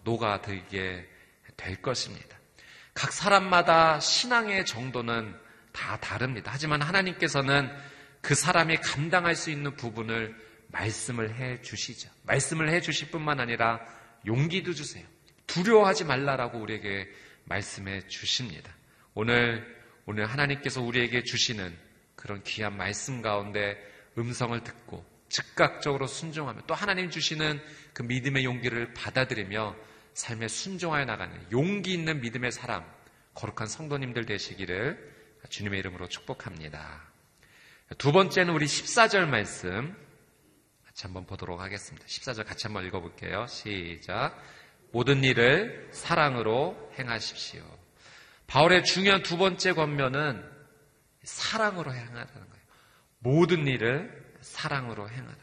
녹아들게 0.05 1.09
될 1.57 1.83
것입니다. 1.83 2.38
각 2.95 3.12
사람마다 3.12 4.01
신앙의 4.01 4.67
정도는 4.67 5.35
다 5.73 5.99
다릅니다. 5.99 6.51
하지만 6.53 6.83
하나님께서는 6.83 7.71
그 8.21 8.35
사람이 8.35 8.77
감당할 8.79 9.35
수 9.35 9.51
있는 9.51 9.75
부분을 9.77 10.37
말씀을 10.69 11.35
해 11.35 11.61
주시죠. 11.61 12.11
말씀을 12.23 12.71
해 12.71 12.81
주실 12.81 13.11
뿐만 13.11 13.41
아니라 13.41 13.81
용기도 14.27 14.73
주세요. 14.73 15.05
두려워하지 15.47 16.05
말라라고 16.05 16.59
우리에게 16.59 17.09
말씀해 17.45 18.07
주십니다. 18.07 18.73
오늘, 19.14 19.66
오늘 20.07 20.27
하나님께서 20.27 20.81
우리에게 20.83 21.22
주시는 21.22 21.77
그런 22.16 22.42
귀한 22.44 22.77
말씀 22.77 23.22
가운데 23.22 23.77
음성을 24.16 24.62
듣고 24.62 25.05
즉각적으로 25.29 26.07
순종하며 26.07 26.62
또 26.66 26.75
하나님 26.75 27.11
주시는 27.11 27.61
그 27.92 28.03
믿음의 28.03 28.44
용기를 28.44 28.94
받아들이며 28.94 29.75
삶에 30.14 30.48
순종하여 30.48 31.07
나가는 31.07 31.35
용기 31.51 31.92
있는 31.92 32.20
믿음의 32.20 32.53
사람, 32.53 32.85
거룩한 33.35 33.66
성도님들 33.66 34.27
되시기를 34.27 35.12
주님의 35.48 35.79
이름으로 35.81 36.09
축복합니다. 36.09 37.03
두 37.98 38.12
번째는 38.12 38.53
우리 38.53 38.66
14절 38.66 39.27
말씀 39.27 39.96
같이 40.85 41.05
한번 41.05 41.27
보도록 41.27 41.61
하겠습니다. 41.61 42.07
14절 42.07 42.46
같이 42.46 42.66
한번 42.66 42.87
읽어볼게요. 42.87 43.46
시작. 43.46 44.38
모든 44.92 45.25
일을 45.25 45.88
사랑으로 45.92 46.92
행하십시오. 46.98 47.82
바울의 48.53 48.85
중요한 48.85 49.23
두 49.23 49.38
번째 49.38 49.73
권면은 49.73 50.45
사랑으로 51.23 51.91
행하라는 51.91 52.27
거예요. 52.27 52.65
모든 53.19 53.67
일을 53.67 54.12
사랑으로 54.43 55.09
행하라. 55.09 55.37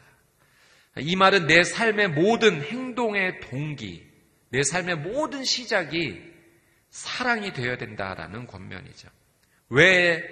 이 0.98 1.16
말은 1.16 1.48
내 1.48 1.64
삶의 1.64 2.10
모든 2.10 2.62
행동의 2.62 3.40
동기, 3.40 4.08
내 4.50 4.62
삶의 4.62 4.98
모든 4.98 5.42
시작이 5.44 6.22
사랑이 6.90 7.52
되어야 7.52 7.78
된다라는 7.78 8.46
권면이죠. 8.46 9.08
왜 9.70 10.22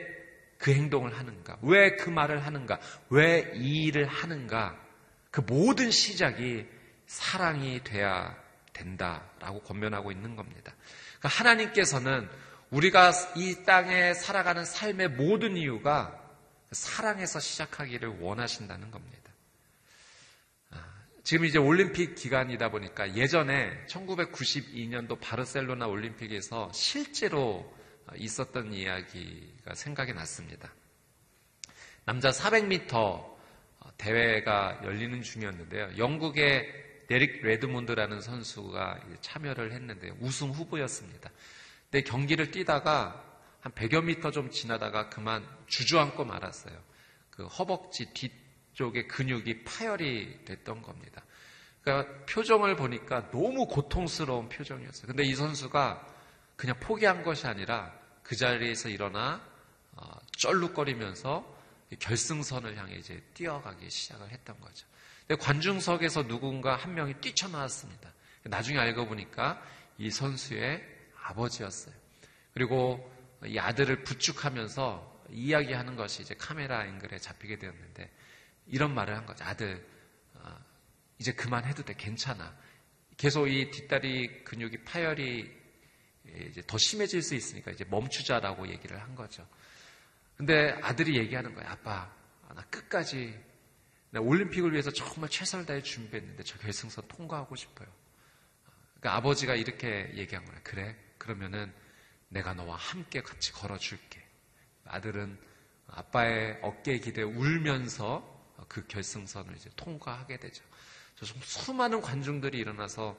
그 0.58 0.72
행동을 0.72 1.16
하는가? 1.18 1.58
왜 1.62 1.96
그 1.96 2.10
말을 2.10 2.46
하는가? 2.46 2.78
왜 3.10 3.54
이 3.56 3.86
일을 3.86 4.06
하는가? 4.06 4.76
그 5.32 5.40
모든 5.40 5.90
시작이 5.90 6.64
사랑이 7.06 7.82
돼야 7.82 8.36
된다라고 8.72 9.62
권면하고 9.62 10.12
있는 10.12 10.36
겁니다. 10.36 10.74
그러니까 11.18 11.28
하나님께서는 11.28 12.28
우리가 12.70 13.12
이 13.36 13.64
땅에 13.64 14.12
살아가는 14.14 14.64
삶의 14.64 15.10
모든 15.10 15.56
이유가 15.56 16.22
사랑에서 16.70 17.40
시작하기를 17.40 18.20
원하신다는 18.20 18.90
겁니다. 18.90 19.32
아, 20.70 20.84
지금 21.24 21.46
이제 21.46 21.58
올림픽 21.58 22.14
기간이다 22.14 22.70
보니까 22.70 23.14
예전에 23.14 23.86
1992년도 23.86 25.18
바르셀로나 25.20 25.86
올림픽에서 25.86 26.70
실제로 26.74 27.74
있었던 28.16 28.72
이야기가 28.72 29.74
생각이 29.74 30.12
났습니다. 30.12 30.72
남자 32.04 32.30
400m 32.30 33.36
대회가 33.96 34.80
열리는 34.84 35.22
중이었는데요. 35.22 35.96
영국의 35.98 36.88
데릭 37.08 37.42
레드몬드라는 37.42 38.20
선수가 38.20 39.00
참여를 39.22 39.72
했는데 39.72 40.10
우승 40.20 40.50
후보였습니다. 40.50 41.30
근데 41.90 42.02
경기를 42.02 42.50
뛰다가 42.50 43.24
한 43.60 43.72
100여 43.72 44.04
미터 44.04 44.30
좀 44.30 44.50
지나다가 44.50 45.08
그만 45.08 45.46
주저앉고 45.66 46.24
말았어요. 46.24 46.76
그 47.30 47.46
허벅지 47.46 48.12
뒤쪽에 48.12 49.06
근육이 49.06 49.64
파열이 49.64 50.44
됐던 50.44 50.82
겁니다. 50.82 51.24
그러니까 51.82 52.24
표정을 52.26 52.76
보니까 52.76 53.30
너무 53.30 53.66
고통스러운 53.66 54.48
표정이었어요. 54.48 55.06
근데 55.06 55.24
이 55.24 55.34
선수가 55.34 56.06
그냥 56.56 56.78
포기한 56.80 57.22
것이 57.22 57.46
아니라 57.46 57.92
그 58.22 58.36
자리에서 58.36 58.88
일어나 58.88 59.40
어, 59.92 60.10
쩔룩거리면서 60.32 61.56
결승선을 61.98 62.76
향해 62.76 62.96
이제 62.96 63.22
뛰어가기 63.34 63.88
시작을 63.88 64.30
했던 64.30 64.60
거죠. 64.60 64.86
근데 65.26 65.42
관중석에서 65.42 66.26
누군가 66.26 66.76
한 66.76 66.94
명이 66.94 67.14
뛰쳐나왔습니다. 67.14 68.12
나중에 68.44 68.78
알고 68.78 69.06
보니까 69.06 69.62
이 69.96 70.10
선수의 70.10 70.97
아버지였어요. 71.28 71.94
그리고 72.54 73.10
이 73.44 73.58
아들을 73.58 74.04
부축하면서 74.04 75.26
이야기하는 75.30 75.96
것이 75.96 76.22
이제 76.22 76.34
카메라 76.34 76.86
앵글에 76.86 77.18
잡히게 77.18 77.58
되었는데 77.58 78.10
이런 78.66 78.94
말을 78.94 79.16
한 79.16 79.26
거죠. 79.26 79.44
아들, 79.44 79.86
어, 80.34 80.58
이제 81.18 81.32
그만해도 81.32 81.84
돼. 81.84 81.94
괜찮아. 81.94 82.56
계속 83.16 83.48
이 83.48 83.70
뒷다리 83.70 84.44
근육이 84.44 84.84
파열이 84.84 85.58
이제 86.50 86.62
더 86.66 86.78
심해질 86.78 87.22
수 87.22 87.34
있으니까 87.34 87.70
이제 87.70 87.84
멈추자라고 87.84 88.68
얘기를 88.68 89.00
한 89.00 89.14
거죠. 89.14 89.46
근데 90.36 90.78
아들이 90.82 91.16
얘기하는 91.16 91.54
거예요. 91.54 91.68
아빠, 91.70 92.12
나 92.54 92.62
끝까지 92.70 93.38
올림픽을 94.16 94.72
위해서 94.72 94.90
정말 94.90 95.28
최선을 95.30 95.66
다해 95.66 95.82
준비했는데 95.82 96.42
저 96.44 96.58
결승선 96.58 97.08
통과하고 97.08 97.56
싶어요. 97.56 97.88
그러니까 99.00 99.16
아버지가 99.16 99.54
이렇게 99.54 100.10
얘기한 100.14 100.44
거예요. 100.44 100.60
그래, 100.62 100.96
그러면은 101.28 101.70
내가 102.28 102.54
너와 102.54 102.76
함께 102.76 103.20
같이 103.20 103.52
걸어줄게. 103.52 104.26
아들은 104.86 105.38
아빠의 105.88 106.58
어깨에 106.62 107.00
기대 107.00 107.20
울면서 107.22 108.56
그 108.66 108.86
결승선을 108.86 109.54
이제 109.54 109.68
통과하게 109.76 110.38
되죠. 110.38 110.64
수많은 111.42 112.00
관중들이 112.00 112.56
일어나서 112.56 113.14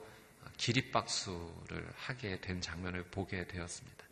기립박수를 0.57 1.87
하게 1.97 2.41
된 2.41 2.61
장면을 2.61 3.03
보게 3.11 3.45
되었습니다. 3.45 4.05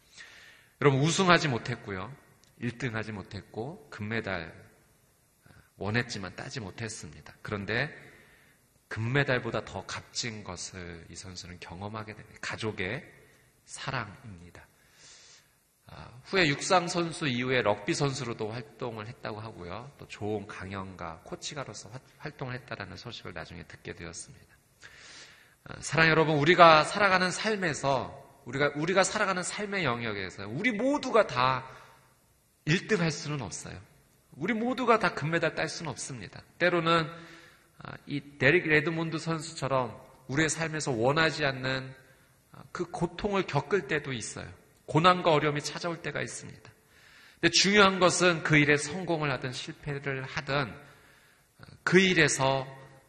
여러분 0.81 1.01
우승하지 1.01 1.47
못했고요. 1.47 2.15
1등 2.61 2.91
하지 2.91 3.11
못했고 3.11 3.89
금메달 3.89 4.53
원했지만 5.77 6.35
따지 6.35 6.59
못했습니다. 6.59 7.33
그런데 7.41 7.91
금메달보다 8.89 9.65
더 9.65 9.87
값진 9.87 10.43
것을 10.43 11.07
이 11.09 11.15
선수는 11.15 11.59
경험하게 11.59 12.13
됩니다. 12.13 12.37
가족의 12.41 13.16
사랑입니다. 13.67 14.65
아, 15.87 16.09
후에 16.25 16.47
육상 16.47 16.87
선수 16.87 17.27
이후에 17.27 17.61
럭비 17.61 17.93
선수로도 17.93 18.49
활동을 18.49 19.07
했다고 19.07 19.39
하고요. 19.39 19.91
또 19.97 20.07
좋은 20.07 20.47
강연가, 20.47 21.21
코치가로서 21.23 21.91
활동을 22.17 22.55
했다라는 22.55 22.97
소식을 22.97 23.33
나중에 23.33 23.63
듣게 23.63 23.93
되었습니다. 23.93 24.55
아, 25.65 25.75
사랑 25.81 26.09
여러분, 26.09 26.37
우리가 26.37 26.83
살아가는 26.83 27.29
삶에서 27.29 28.25
우리가 28.45 28.71
우리가 28.75 29.03
살아가는 29.03 29.43
삶의 29.43 29.83
영역에서 29.83 30.47
우리 30.47 30.71
모두가 30.71 31.27
다 31.27 31.67
1등 32.65 32.99
할 32.99 33.11
수는 33.11 33.41
없어요. 33.41 33.77
우리 34.31 34.53
모두가 34.53 34.99
다 34.99 35.13
금메달 35.13 35.55
딸 35.55 35.67
수는 35.67 35.91
없습니다. 35.91 36.41
때로는 36.57 37.09
아, 37.79 37.93
이 38.05 38.37
데릭 38.37 38.67
레드몬드 38.67 39.17
선수처럼 39.17 39.97
우리의 40.27 40.49
삶에서 40.49 40.91
원하지 40.91 41.45
않는 41.45 41.93
아, 41.93 42.06
그 42.71 42.85
고통을 42.85 43.47
겪을 43.47 43.87
때도 43.87 44.13
있어요. 44.13 44.47
고난과 44.85 45.31
어려움이 45.31 45.61
찾아올 45.61 46.01
때가 46.01 46.21
있습니다. 46.21 46.71
근데 47.39 47.51
중요한 47.51 47.99
것은 47.99 48.43
그 48.43 48.57
일에 48.57 48.77
성공을 48.77 49.31
하든 49.33 49.51
실패를 49.53 50.23
하든 50.23 50.73
아, 51.59 51.65
그 51.83 51.99
일에서 51.99 52.67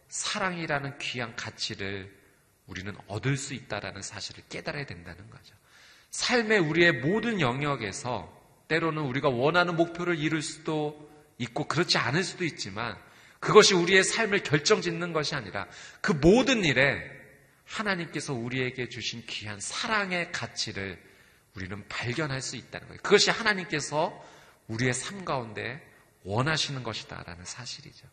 사랑이라는 0.08 0.98
귀한 0.98 1.34
가치를 1.36 2.12
우리는 2.66 2.94
얻을 3.06 3.36
수 3.36 3.54
있다라는 3.54 4.02
사실을 4.02 4.44
깨달아야 4.48 4.86
된다는 4.86 5.30
거죠. 5.30 5.54
삶의 6.10 6.58
우리의 6.60 6.92
모든 6.92 7.40
영역에서 7.40 8.36
때로는 8.68 9.02
우리가 9.02 9.28
원하는 9.28 9.76
목표를 9.76 10.18
이룰 10.18 10.42
수도 10.42 11.08
있고 11.38 11.66
그렇지 11.66 11.96
않을 11.98 12.24
수도 12.24 12.44
있지만 12.44 12.96
그것이 13.40 13.74
우리의 13.74 14.04
삶을 14.04 14.42
결정짓는 14.42 15.12
것이 15.12 15.34
아니라 15.34 15.66
그 16.00 16.12
모든 16.12 16.64
일에 16.64 17.17
하나님께서 17.68 18.33
우리에게 18.33 18.88
주신 18.88 19.24
귀한 19.26 19.61
사랑의 19.61 20.33
가치를 20.33 21.00
우리는 21.54 21.87
발견할 21.88 22.40
수 22.40 22.57
있다는 22.57 22.88
거예요. 22.88 23.00
그것이 23.02 23.31
하나님께서 23.31 24.24
우리의 24.68 24.94
삶 24.94 25.24
가운데 25.24 25.85
원하시는 26.24 26.83
것이다라는 26.83 27.44
사실이죠. 27.44 28.07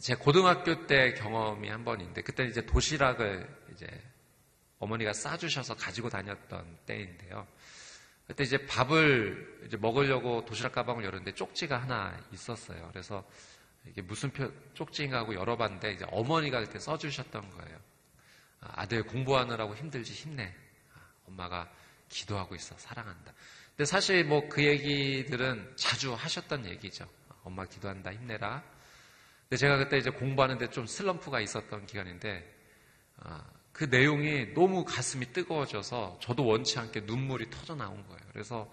제 0.00 0.14
고등학교 0.14 0.86
때 0.86 1.14
경험이 1.14 1.68
한 1.70 1.84
번인데 1.84 2.22
그때 2.22 2.44
이제 2.44 2.64
도시락을 2.66 3.48
이제 3.72 3.86
어머니가 4.78 5.12
싸주셔서 5.12 5.76
가지고 5.76 6.10
다녔던 6.10 6.78
때인데요. 6.86 7.46
그때 8.26 8.44
이제 8.44 8.66
밥을 8.66 9.62
이제 9.66 9.76
먹으려고 9.78 10.44
도시락 10.44 10.72
가방을 10.72 11.04
열었는데 11.04 11.34
쪽지가 11.34 11.80
하나 11.80 12.18
있었어요. 12.32 12.88
그래서 12.92 13.26
이게 13.90 14.02
무슨 14.02 14.30
표, 14.30 14.52
쪽지인가 14.74 15.18
하고 15.18 15.34
열어봤는데 15.34 15.92
이제 15.92 16.06
어머니가 16.10 16.60
그때 16.60 16.78
써주셨던 16.78 17.50
거예요. 17.50 17.78
아, 18.60 18.82
아들 18.82 19.02
공부하느라고 19.04 19.74
힘들지 19.76 20.12
힘내. 20.12 20.54
아, 20.94 21.00
엄마가 21.26 21.70
기도하고 22.08 22.54
있어. 22.54 22.76
사랑한다. 22.78 23.32
근데 23.70 23.84
사실 23.84 24.24
뭐 24.24 24.48
그 24.48 24.64
얘기들은 24.64 25.74
자주 25.76 26.14
하셨던 26.14 26.66
얘기죠. 26.66 27.06
엄마 27.44 27.64
기도한다. 27.64 28.12
힘내라. 28.12 28.62
근데 29.42 29.56
제가 29.56 29.78
그때 29.78 29.96
이제 29.96 30.10
공부하는데 30.10 30.70
좀 30.70 30.86
슬럼프가 30.86 31.40
있었던 31.40 31.86
기간인데, 31.86 32.54
아, 33.18 33.44
그 33.72 33.84
내용이 33.84 34.54
너무 34.54 34.84
가슴이 34.84 35.32
뜨거워져서 35.32 36.18
저도 36.20 36.44
원치 36.44 36.78
않게 36.78 37.02
눈물이 37.02 37.48
터져 37.50 37.74
나온 37.74 38.04
거예요. 38.06 38.20
그래서 38.32 38.68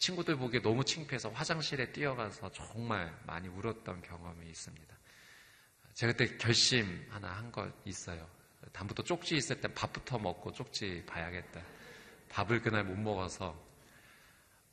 친구들 0.00 0.36
보기에 0.36 0.60
너무 0.62 0.82
창피해서 0.84 1.28
화장실에 1.30 1.92
뛰어가서 1.92 2.50
정말 2.52 3.14
많이 3.26 3.48
울었던 3.48 4.00
경험이 4.02 4.48
있습니다. 4.48 4.96
제가 5.94 6.12
그때 6.14 6.36
결심 6.38 7.06
하나 7.10 7.28
한 7.36 7.52
거 7.52 7.70
있어요. 7.84 8.26
다음부터 8.72 9.02
쪽지 9.02 9.36
있을 9.36 9.60
때 9.60 9.68
밥부터 9.72 10.18
먹고 10.18 10.52
쪽지 10.52 11.04
봐야겠다. 11.06 11.60
밥을 12.30 12.62
그날 12.62 12.84
못 12.84 12.96
먹어서. 12.96 13.54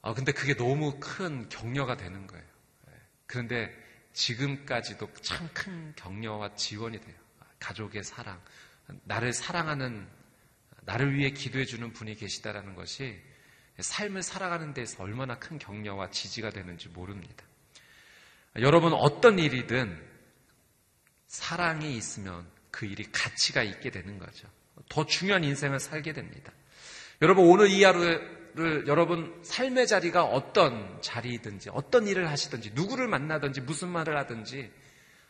아, 0.01 0.13
근데 0.13 0.31
그게 0.31 0.55
너무 0.55 0.97
큰 0.99 1.49
격려가 1.49 1.97
되는 1.97 2.25
거예요. 2.27 2.45
예. 2.89 2.93
그런데 3.25 3.75
지금까지도 4.13 5.11
참 5.21 5.49
큰 5.53 5.93
격려와 5.95 6.55
지원이 6.55 7.01
돼요. 7.01 7.15
가족의 7.59 8.03
사랑, 8.03 8.41
나를 9.03 9.33
사랑하는, 9.33 10.07
나를 10.83 11.13
위해 11.15 11.31
기도해주는 11.31 11.91
분이 11.91 12.15
계시다라는 12.15 12.75
것이 12.75 13.19
삶을 13.79 14.23
살아가는 14.23 14.73
데서 14.73 15.03
얼마나 15.03 15.37
큰 15.37 15.59
격려와 15.59 16.09
지지가 16.09 16.49
되는지 16.49 16.89
모릅니다. 16.89 17.45
여러분, 18.59 18.93
어떤 18.93 19.37
일이든 19.37 20.01
사랑이 21.27 21.95
있으면 21.95 22.47
그 22.71 22.85
일이 22.85 23.03
가치가 23.11 23.61
있게 23.63 23.91
되는 23.91 24.17
거죠. 24.17 24.47
더 24.89 25.05
중요한 25.05 25.43
인생을 25.43 25.79
살게 25.79 26.13
됩니다. 26.13 26.51
여러분 27.21 27.45
오늘 27.47 27.69
이 27.69 27.83
하루를 27.83 28.87
여러분 28.87 29.39
삶의 29.43 29.87
자리가 29.87 30.23
어떤 30.23 31.01
자리든지 31.01 31.69
어떤 31.71 32.07
일을 32.07 32.29
하시든지 32.29 32.71
누구를 32.73 33.07
만나든지 33.07 33.61
무슨 33.61 33.89
말을 33.89 34.17
하든지 34.17 34.71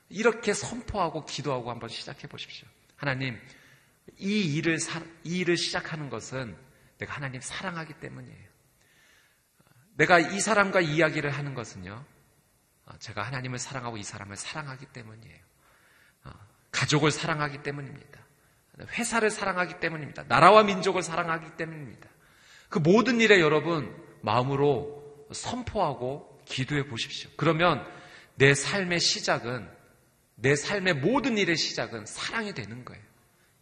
이렇게 0.09 0.53
선포하고 0.53 1.25
기도하고 1.25 1.71
한번 1.71 1.89
시작해 1.89 2.27
보십시오. 2.27 2.67
하나님 2.95 3.39
이 4.17 4.55
일을 4.55 4.79
이 5.23 5.39
일을 5.39 5.57
시작하는 5.57 6.09
것은 6.09 6.55
내가 6.97 7.15
하나님 7.15 7.41
사랑하기 7.41 7.93
때문이에요. 7.93 8.47
내가 9.95 10.19
이 10.19 10.39
사람과 10.39 10.81
이야기를 10.81 11.31
하는 11.31 11.53
것은요. 11.53 12.05
제가 12.99 13.23
하나님을 13.23 13.59
사랑하고 13.59 13.97
이 13.97 14.03
사람을 14.03 14.35
사랑하기 14.35 14.87
때문이에요. 14.87 15.39
가족을 16.71 17.11
사랑하기 17.11 17.63
때문입니다. 17.63 18.19
회사를 18.79 19.31
사랑하기 19.31 19.79
때문입니다. 19.79 20.23
나라와 20.27 20.63
민족을 20.63 21.01
사랑하기 21.01 21.57
때문입니다. 21.57 22.07
그 22.69 22.79
모든 22.79 23.19
일에 23.19 23.39
여러분 23.39 23.95
마음으로 24.21 25.27
선포하고 25.33 26.41
기도해 26.45 26.87
보십시오. 26.87 27.29
그러면 27.35 27.85
내 28.35 28.53
삶의 28.53 28.99
시작은 28.99 29.67
내 30.35 30.55
삶의 30.55 30.95
모든 30.95 31.37
일의 31.37 31.57
시작은 31.57 32.05
사랑이 32.05 32.53
되는 32.53 32.85
거예요. 32.85 33.03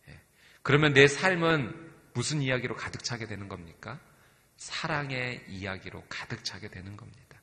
예. 0.09 0.19
그러면 0.61 0.93
내 0.93 1.07
삶은 1.07 1.84
무슨 2.15 2.41
이야기로 2.41 2.75
가득 2.75 3.03
차게 3.03 3.27
되는 3.27 3.47
겁니까? 3.47 3.99
사랑의 4.57 5.43
이야기로 5.49 6.05
가득 6.07 6.43
차게 6.43 6.69
되는 6.69 6.95
겁니다. 6.95 7.41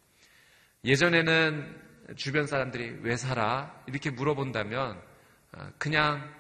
예전에는 0.85 1.93
주변 2.17 2.47
사람들이 2.47 3.01
왜 3.03 3.17
살아? 3.17 3.81
이렇게 3.87 4.11
물어본다면 4.11 5.01
어, 5.53 5.73
그냥 5.79 6.35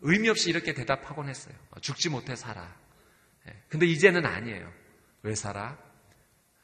의미 0.00 0.28
없이 0.28 0.48
이렇게 0.50 0.72
대답하곤 0.72 1.28
했어요. 1.28 1.54
어, 1.72 1.80
죽지 1.80 2.08
못해 2.10 2.36
살아. 2.36 2.74
예. 3.48 3.62
근데 3.68 3.86
이제는 3.86 4.24
아니에요. 4.24 4.72
왜 5.22 5.34
살아? 5.34 5.76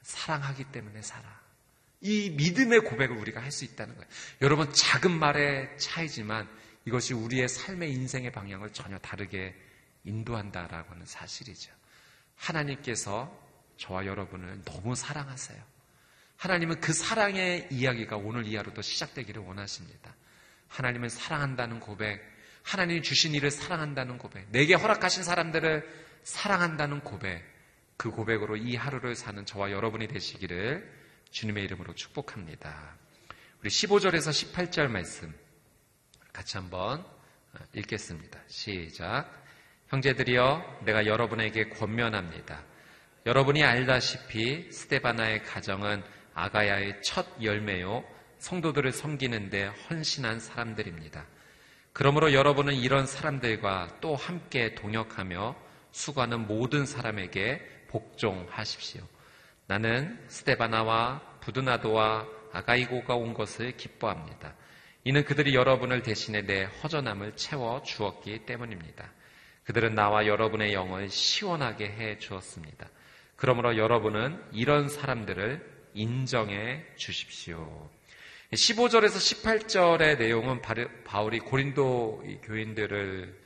사랑하기 0.03 0.65
때문에 0.67 1.03
살아. 1.03 1.41
이 2.01 2.31
믿음의 2.31 2.81
고백을 2.83 3.17
우리가 3.17 3.43
할 3.43 3.51
수 3.51 3.65
있다는 3.65 3.95
거예요. 3.97 4.09
여러분, 4.43 4.73
작은 4.73 5.11
말의 5.11 5.77
차이지만 5.77 6.49
이것이 6.87 7.15
우리의 7.15 7.49
삶의 7.49 7.93
인생의 7.93 8.31
방향을 8.33 8.73
전혀 8.73 8.97
다르게 8.99 9.55
인도한다라고 10.05 10.93
하는 10.93 11.07
사실이죠. 11.07 11.73
하나님께서 12.37 13.31
저와 13.77 14.07
여러분을 14.07 14.63
너무 14.65 14.95
사랑하세요. 14.95 15.63
하나님은 16.37 16.81
그 16.81 16.93
사랑의 16.93 17.69
이야기가 17.71 18.17
오늘 18.17 18.47
이 18.47 18.57
하루도 18.57 18.81
시작되기를 18.83 19.43
원하십니다. 19.43 20.15
하나님을 20.69 21.11
사랑한다는 21.11 21.81
고백, 21.81 22.23
하나님이 22.63 23.03
주신 23.03 23.35
일을 23.35 23.51
사랑한다는 23.51 24.19
고백, 24.19 24.49
내게 24.51 24.75
허락하신 24.75 25.23
사람들을 25.23 26.09
사랑한다는 26.23 27.01
고백, 27.01 27.45
그 27.97 28.11
고백으로 28.11 28.57
이 28.57 28.77
하루를 28.77 29.15
사는 29.15 29.45
저와 29.45 29.73
여러분이 29.73 30.09
되시기를 30.09 30.91
주님의 31.31 31.65
이름으로 31.65 31.95
축복합니다. 31.95 32.97
우리 33.61 33.69
15절에서 33.69 34.55
18절 34.55 34.89
말씀 34.89 35.35
같이 36.33 36.57
한번 36.57 37.05
읽겠습니다. 37.75 38.41
시작. 38.47 39.40
형제들이여 39.91 40.83
내가 40.85 41.05
여러분에게 41.07 41.69
권면합니다. 41.71 42.63
여러분이 43.27 43.65
알다시피 43.65 44.71
스테바나의 44.71 45.43
가정은 45.43 46.03
아가야의 46.33 47.03
첫 47.03 47.27
열매요 47.43 48.05
성도들을 48.39 48.93
섬기는데 48.93 49.67
헌신한 49.67 50.39
사람들입니다. 50.39 51.27
그러므로 51.93 52.33
여러분은 52.33 52.75
이런 52.75 53.05
사람들과 53.05 53.99
또 54.01 54.15
함께 54.15 54.77
동역하며 54.77 55.57
수고하는 55.91 56.47
모든 56.47 56.87
사람에게 56.87 57.61
복종하십시오. 57.89 59.03
나는 59.67 60.19
스테바나와 60.29 61.21
부드나도와 61.41 62.29
아가이고가 62.53 63.17
온 63.17 63.35
것을 63.35 63.77
기뻐합니다. 63.77 64.55
이는 65.03 65.25
그들이 65.25 65.55
여러분을 65.55 66.03
대신해 66.03 66.43
내 66.43 66.63
허전함을 66.63 67.35
채워 67.35 67.83
주었기 67.83 68.47
때문입니다. 68.47 69.11
그들은 69.71 69.95
나와 69.95 70.27
여러분의 70.27 70.73
영을 70.73 71.09
시원하게 71.09 71.93
해 71.93 72.19
주었습니다. 72.19 72.91
그러므로 73.37 73.77
여러분은 73.77 74.43
이런 74.51 74.89
사람들을 74.89 75.65
인정해 75.95 76.85
주십시오. 76.97 77.89
15절에서 78.51 79.63
18절의 79.63 80.19
내용은 80.19 80.61
바울이 81.05 81.39
고린도 81.39 82.25
교인들을 82.43 83.41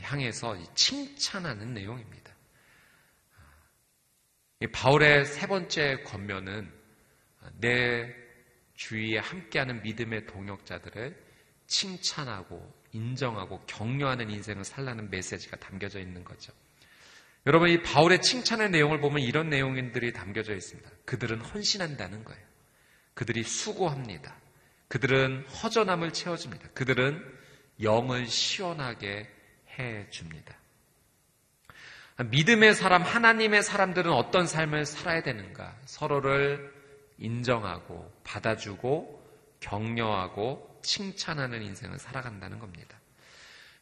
향해서 0.00 0.58
칭찬하는 0.74 1.72
내용입니다. 1.72 2.34
바울의 4.72 5.24
세 5.24 5.46
번째 5.46 6.02
권면은 6.02 6.68
내 7.60 8.12
주위에 8.74 9.18
함께하는 9.18 9.82
믿음의 9.82 10.26
동역자들을 10.26 11.16
칭찬하고 11.68 12.79
인정하고 12.92 13.60
격려하는 13.66 14.30
인생을 14.30 14.64
살라는 14.64 15.10
메시지가 15.10 15.56
담겨져 15.58 16.00
있는 16.00 16.24
거죠. 16.24 16.52
여러분 17.46 17.70
이 17.70 17.82
바울의 17.82 18.20
칭찬의 18.20 18.70
내용을 18.70 19.00
보면 19.00 19.20
이런 19.20 19.48
내용들이 19.48 20.12
담겨져 20.12 20.54
있습니다. 20.54 20.90
그들은 21.04 21.40
헌신한다는 21.40 22.24
거예요. 22.24 22.42
그들이 23.14 23.42
수고합니다. 23.42 24.36
그들은 24.88 25.46
허전함을 25.46 26.12
채워줍니다. 26.12 26.68
그들은 26.74 27.24
영을 27.82 28.26
시원하게 28.26 29.28
해줍니다. 29.78 30.56
믿음의 32.30 32.74
사람, 32.74 33.02
하나님의 33.02 33.62
사람들은 33.62 34.12
어떤 34.12 34.46
삶을 34.46 34.84
살아야 34.84 35.22
되는가? 35.22 35.74
서로를 35.86 36.72
인정하고 37.18 38.12
받아주고 38.24 39.20
격려하고 39.60 40.69
칭찬하는 40.82 41.62
인생을 41.62 41.98
살아간다는 41.98 42.58
겁니다. 42.58 42.98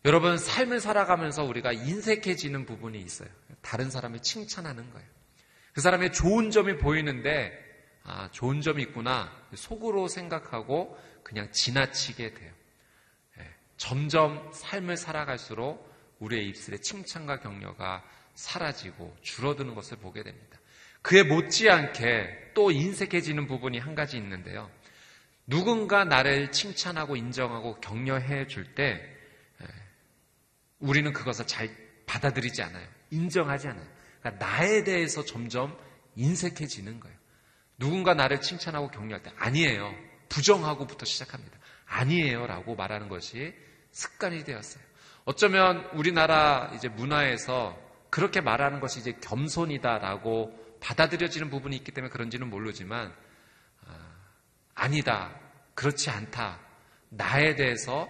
여러분, 0.05 0.39
삶을 0.39 0.81
살아가면서 0.81 1.45
우리가 1.45 1.73
인색해지는 1.73 2.67
부분이 2.67 3.01
있어요. 3.01 3.29
다른 3.63 3.91
사람을 3.91 4.21
칭찬하는 4.21 4.91
거예요. 4.93 5.09
그 5.73 5.81
사람의 5.81 6.13
좋은 6.13 6.51
점이 6.51 6.79
보이는데, 6.79 7.53
아, 8.05 8.31
좋은 8.31 8.61
점이 8.61 8.83
있구나. 8.83 9.31
속으로 9.55 10.09
생각하고 10.09 10.99
그냥 11.23 11.53
지나치게 11.53 12.35
돼요. 12.35 12.53
예, 13.39 13.55
점점 13.77 14.51
삶을 14.53 14.97
살아갈수록 14.97 15.87
우리의 16.21 16.49
입술에 16.49 16.79
칭찬과 16.79 17.41
격려가 17.41 18.03
사라지고 18.35 19.15
줄어드는 19.23 19.75
것을 19.75 19.99
보게 19.99 20.23
됩니다. 20.23 20.59
그에 21.03 21.23
못지않게 21.23 22.53
또 22.55 22.71
인색해지는 22.71 23.47
부분이 23.47 23.79
한 23.79 23.95
가지 23.95 24.17
있는데요. 24.17 24.71
누군가 25.49 26.05
나를 26.05 26.53
칭찬하고 26.53 27.17
인정하고 27.17 27.81
격려해 27.81 28.47
줄때 28.47 29.01
예, 29.63 29.67
우리는 30.79 31.11
그것을 31.13 31.47
잘 31.47 31.75
받아들이지 32.07 32.63
않아요. 32.63 32.87
인정하지 33.11 33.69
않아요. 33.69 33.87
그러니까 34.21 34.47
나에 34.47 34.85
대해서 34.85 35.25
점점 35.25 35.77
인색해지는 36.17 37.01
거예요. 37.01 37.17
누군가 37.79 38.13
나를 38.13 38.41
칭찬하고 38.43 38.91
격려할 38.91 39.23
때 39.23 39.33
아니에요. 39.39 39.95
부정하고부터 40.29 41.07
시작합니다. 41.07 41.59
아니에요. 41.87 42.47
라고 42.47 42.77
말하는 42.77 43.09
것이 43.09 43.55
습관이 43.91 44.45
되었어요. 44.45 44.83
어쩌면 45.25 45.89
우리나라 45.95 46.71
이제 46.75 46.89
문화에서 46.89 47.79
그렇게 48.11 48.41
말하는 48.41 48.81
것이 48.81 49.01
이제 49.01 49.13
겸손이다라고 49.23 50.79
받아들여지는 50.81 51.49
부분이 51.51 51.77
있기 51.77 51.93
때문에 51.93 52.11
그런지는 52.11 52.51
모르지만 52.51 53.15
아, 54.79 54.87
니다 54.87 55.35
그렇지 55.75 56.09
않다. 56.09 56.61
나에 57.09 57.57
대해서 57.57 58.09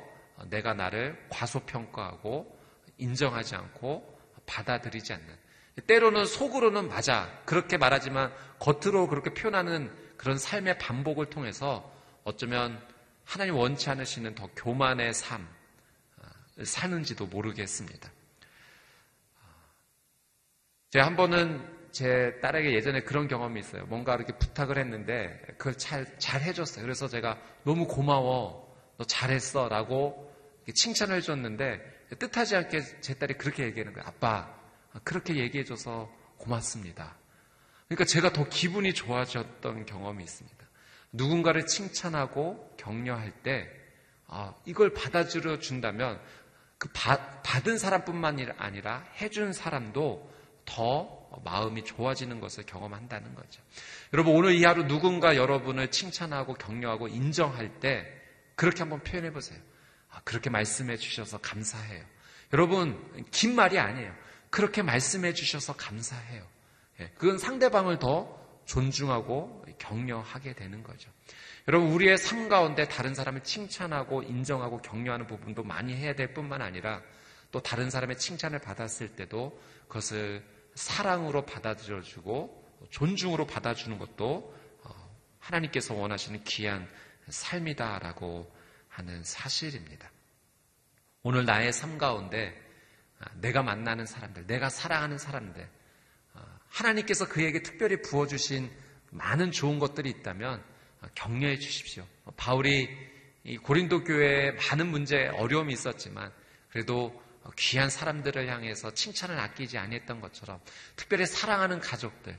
내가 0.51 0.75
나를 0.75 1.19
과소평가하고 1.31 2.59
인정하지 2.99 3.57
않고 3.57 4.19
받아들이지 4.47 5.15
않는. 5.15 5.39
때로는 5.87 6.27
속으로는 6.27 6.89
맞아. 6.89 7.41
그렇게 7.47 7.79
말하지만 7.79 8.33
겉으로 8.59 9.09
그렇게 9.09 9.33
표현하는 9.33 9.91
그런 10.19 10.37
삶의 10.37 10.79
반복을 10.79 11.31
통해서 11.31 11.91
어쩌면 12.25 12.83
하나님 13.25 13.57
원치 13.57 13.89
않으시는 13.89 14.35
더 14.35 14.49
교만의 14.57 15.15
삶, 15.15 15.49
아, 16.21 16.65
사는지도 16.65 17.27
모르겠습니다. 17.27 18.11
제가 20.91 21.07
한 21.07 21.17
번은 21.17 21.78
제 21.91 22.39
딸에게 22.41 22.75
예전에 22.75 23.01
그런 23.01 23.29
경험이 23.29 23.61
있어요. 23.61 23.85
뭔가 23.87 24.15
이렇게 24.15 24.33
부탁을 24.33 24.79
했는데 24.79 25.41
그걸 25.59 25.75
잘, 25.77 26.07
잘 26.19 26.43
해줬어요. 26.43 26.85
그래서 26.85 27.09
제가 27.09 27.39
너무 27.65 27.87
고마워. 27.87 28.69
너 28.99 29.05
잘했어. 29.05 29.69
라고 29.69 30.33
칭찬을 30.75 31.17
해줬는데 31.17 31.81
뜻하지 32.19 32.57
않게 32.57 33.01
제 33.01 33.15
딸이 33.15 33.35
그렇게 33.35 33.65
얘기하는 33.65 33.93
거예요. 33.93 34.07
아빠, 34.07 34.55
그렇게 35.05 35.37
얘기해줘서 35.37 36.11
고맙습니다. 36.37 37.17
그러니까 37.87 38.05
제가 38.05 38.33
더 38.33 38.49
기분이 38.49 38.93
좋아졌던 38.93 39.87
경험이 39.87 40.25
있습니다. 40.25 40.59
누군가를 41.13 41.67
칭찬하고 41.67 42.75
격려할 42.77 43.33
때, 43.43 43.69
아, 44.27 44.55
이걸 44.67 44.93
받아들여 44.93 45.59
준다면 45.59 46.21
그 46.77 46.89
받, 46.93 47.43
받은 47.43 47.79
사람뿐만 47.79 48.55
아니라 48.59 49.05
해준 49.21 49.53
사람도 49.53 50.31
더 50.65 51.18
마음이 51.45 51.85
좋아지는 51.85 52.41
것을 52.41 52.65
경험한다는 52.67 53.35
거죠. 53.35 53.63
여러분 54.13 54.35
오늘 54.35 54.55
이 54.55 54.65
하루 54.65 54.87
누군가 54.87 55.37
여러분을 55.37 55.91
칭찬하고 55.91 56.55
격려하고 56.55 57.09
인정할 57.09 57.81
때 57.81 58.07
그렇게 58.55 58.81
한번 58.81 59.03
표현해 59.03 59.33
보세요. 59.33 59.59
아, 60.11 60.21
그렇게 60.25 60.51
말씀해 60.51 60.97
주셔서 60.97 61.39
감사해요. 61.39 62.05
여러분 62.53 63.25
긴 63.31 63.55
말이 63.55 63.79
아니에요. 63.79 64.13
그렇게 64.51 64.83
말씀해 64.83 65.35
주셔서 65.35 65.75
감사해요. 65.75 66.47
예, 67.01 67.11
그건 67.19 67.39
상대방을 67.39 67.99
더 67.99 68.39
존중하고 68.65 69.65
격려하게 69.79 70.55
되는 70.55 70.83
거죠. 70.83 71.11
여러분 71.69 71.91
우리의 71.93 72.17
삶 72.19 72.49
가운데 72.49 72.85
다른 72.89 73.15
사람을 73.15 73.43
칭찬하고 73.43 74.23
인정하고 74.23 74.81
격려하는 74.81 75.27
부분도 75.27 75.65
많이 75.65 75.95
해야 75.95 76.15
될 76.15 76.33
뿐만 76.33 76.63
아니라 76.63 77.03
또 77.51 77.61
다른 77.61 77.91
사람의 77.91 78.19
칭찬을 78.19 78.59
받았을 78.59 79.17
때도 79.17 79.59
그것을 79.89 80.43
사랑으로 80.79 81.45
받아들여주고 81.45 82.87
존중으로 82.91 83.49
받아주는 83.49 83.99
것도 83.99 84.55
어, 84.85 85.17
하나님께서 85.41 85.95
원하시는 85.95 86.45
귀한 86.45 86.89
삶이다라고 87.29 88.51
하는 88.89 89.25
사실입니다. 89.25 90.09
오늘 91.25 91.45
나의 91.45 91.73
삶 91.73 91.99
가운데 91.99 92.55
아, 93.19 93.27
내가 93.41 93.65
만나는 93.65 94.07
사람들, 94.07 94.47
내가 94.47 94.71
사랑하는 94.71 95.19
사람들, 95.19 95.69
아, 96.35 96.59
하나님께서 96.69 97.27
그에게 97.29 97.63
특별히 97.63 98.01
부어주신 98.01 98.71
많은 99.11 99.51
좋은 99.51 99.81
것들이 99.81 100.09
있다면 100.11 100.63
격려해 101.17 101.59
주십시오. 101.59 102.07
바울이 102.37 102.89
고린도 103.65 104.05
교회에 104.05 104.53
많은 104.53 104.87
문제, 104.87 105.27
어려움이 105.27 105.73
있었지만 105.73 106.33
그래도 106.71 107.21
귀한 107.57 107.91
사람들을 107.91 108.49
향해서 108.49 108.93
칭찬을 108.95 109.39
아끼지 109.39 109.79
아니했던 109.79 110.21
것처럼 110.21 110.61
특별히 110.97 111.27
사랑하는 111.27 111.81
가족들, 111.81 112.39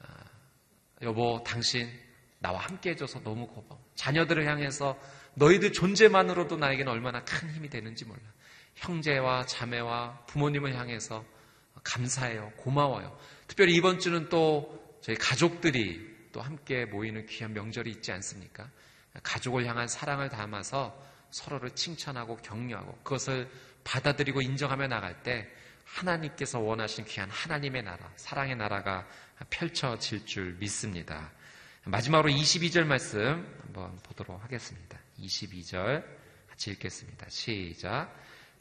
아, 0.00 0.06
여보, 1.02 1.42
당신 1.44 1.90
나와 2.38 2.60
함께 2.60 2.90
해줘서 2.90 3.20
너무 3.22 3.46
고마워. 3.46 3.82
자녀들을 3.94 4.46
향해서 4.46 4.98
너희들 5.34 5.72
존재만으로도 5.72 6.56
나에게는 6.56 6.90
얼마나 6.90 7.24
큰 7.24 7.50
힘이 7.50 7.68
되는지 7.68 8.04
몰라. 8.04 8.20
형제와 8.76 9.46
자매와 9.46 10.26
부모님을 10.26 10.74
향해서 10.74 11.24
감사해요. 11.82 12.52
고마워요. 12.56 13.18
특별히 13.46 13.74
이번 13.74 13.98
주는 13.98 14.28
또 14.28 14.98
저희 15.00 15.16
가족들이 15.16 16.28
또 16.32 16.40
함께 16.40 16.84
모이는 16.84 17.26
귀한 17.26 17.52
명절이 17.52 17.90
있지 17.90 18.12
않습니까? 18.12 18.68
가족을 19.22 19.66
향한 19.66 19.88
사랑을 19.88 20.28
담아서 20.28 21.00
서로를 21.30 21.70
칭찬하고 21.70 22.36
격려하고 22.36 22.92
그것을 23.02 23.48
받아들이고 23.86 24.42
인정하며 24.42 24.88
나갈 24.88 25.22
때 25.22 25.48
하나님께서 25.84 26.58
원하신 26.58 27.04
귀한 27.04 27.30
하나님의 27.30 27.84
나라, 27.84 28.10
사랑의 28.16 28.56
나라가 28.56 29.06
펼쳐질 29.48 30.26
줄 30.26 30.56
믿습니다. 30.58 31.30
마지막으로 31.84 32.28
22절 32.30 32.84
말씀 32.84 33.46
한번 33.62 33.96
보도록 34.02 34.42
하겠습니다. 34.42 34.98
22절 35.20 36.04
같이 36.48 36.72
읽겠습니다. 36.72 37.26
시작. 37.28 38.12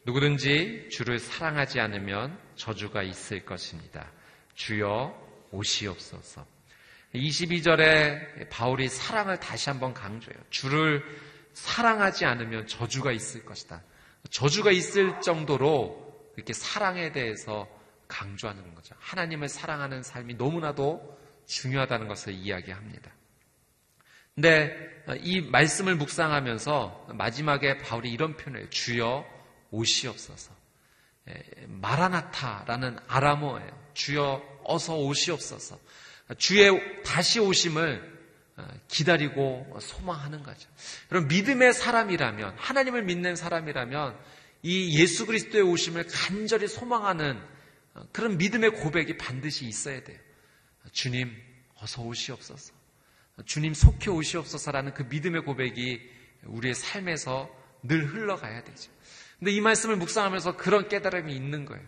누구든지 0.05 0.89
주를 0.91 1.17
사랑하지 1.17 1.79
않으면 1.79 2.37
저주가 2.55 3.01
있을 3.01 3.43
것입니다. 3.43 4.11
주여 4.53 5.49
오시옵소서. 5.49 6.45
22절에 7.15 8.49
바울이 8.49 8.87
사랑을 8.89 9.39
다시 9.39 9.69
한번 9.69 9.95
강조해요. 9.95 10.39
주를 10.51 11.03
사랑하지 11.53 12.25
않으면 12.25 12.67
저주가 12.67 13.11
있을 13.11 13.43
것이다. 13.43 13.81
저주가 14.29 14.71
있을 14.71 15.21
정도로 15.21 16.03
이렇게 16.35 16.53
사랑에 16.53 17.11
대해서 17.11 17.67
강조하는 18.07 18.75
거죠. 18.75 18.95
하나님을 18.99 19.49
사랑하는 19.49 20.03
삶이 20.03 20.35
너무나도 20.35 21.17
중요하다는 21.47 22.07
것을 22.07 22.33
이야기합니다. 22.33 23.11
근데 24.33 24.75
이 25.21 25.41
말씀을 25.41 25.95
묵상하면서 25.95 27.07
마지막에 27.13 27.77
바울이 27.77 28.11
이런 28.11 28.35
표현을. 28.35 28.69
주여 28.69 29.25
오시옵소서. 29.71 30.51
마라나타라는 31.67 32.99
아람어예요. 33.07 33.91
주여 33.93 34.59
어서 34.65 34.97
오시옵소서. 34.97 35.79
주의 36.37 37.03
다시 37.03 37.39
오심을 37.39 38.13
어, 38.13 38.14
기다리고 38.87 39.77
소망하는 39.81 40.43
거죠. 40.43 40.69
여러분 41.11 41.27
믿음의 41.27 41.73
사람이라면 41.73 42.55
하나님을 42.57 43.03
믿는 43.03 43.35
사람이라면 43.35 44.17
이 44.63 44.99
예수 44.99 45.25
그리스도의 45.25 45.63
오심을 45.63 46.07
간절히 46.09 46.67
소망하는 46.67 47.41
어, 47.93 48.07
그런 48.11 48.37
믿음의 48.37 48.71
고백이 48.71 49.17
반드시 49.17 49.65
있어야 49.65 50.03
돼요. 50.03 50.17
주님 50.91 51.35
어서 51.75 52.01
오시옵소서. 52.01 52.73
주님 53.45 53.73
속히 53.73 54.09
오시옵소서라는 54.09 54.93
그 54.93 55.03
믿음의 55.03 55.43
고백이 55.43 56.01
우리의 56.43 56.73
삶에서 56.73 57.49
늘 57.83 58.05
흘러가야 58.05 58.63
되죠. 58.63 58.91
근데 59.39 59.51
이 59.51 59.61
말씀을 59.61 59.97
묵상하면서 59.97 60.55
그런 60.57 60.87
깨달음이 60.87 61.35
있는 61.35 61.65
거예요. 61.65 61.83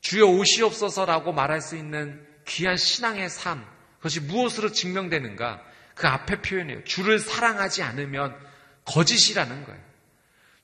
주여 0.00 0.26
오시옵소서라고 0.26 1.32
말할 1.32 1.60
수 1.60 1.76
있는 1.76 2.26
귀한 2.46 2.76
신앙의 2.76 3.28
삶, 3.30 3.66
그것이 4.04 4.20
무엇으로 4.20 4.70
증명되는가? 4.70 5.62
그 5.94 6.06
앞에 6.06 6.42
표현이에요. 6.42 6.84
주를 6.84 7.18
사랑하지 7.18 7.82
않으면 7.82 8.36
거짓이라는 8.84 9.64
거예요. 9.64 9.80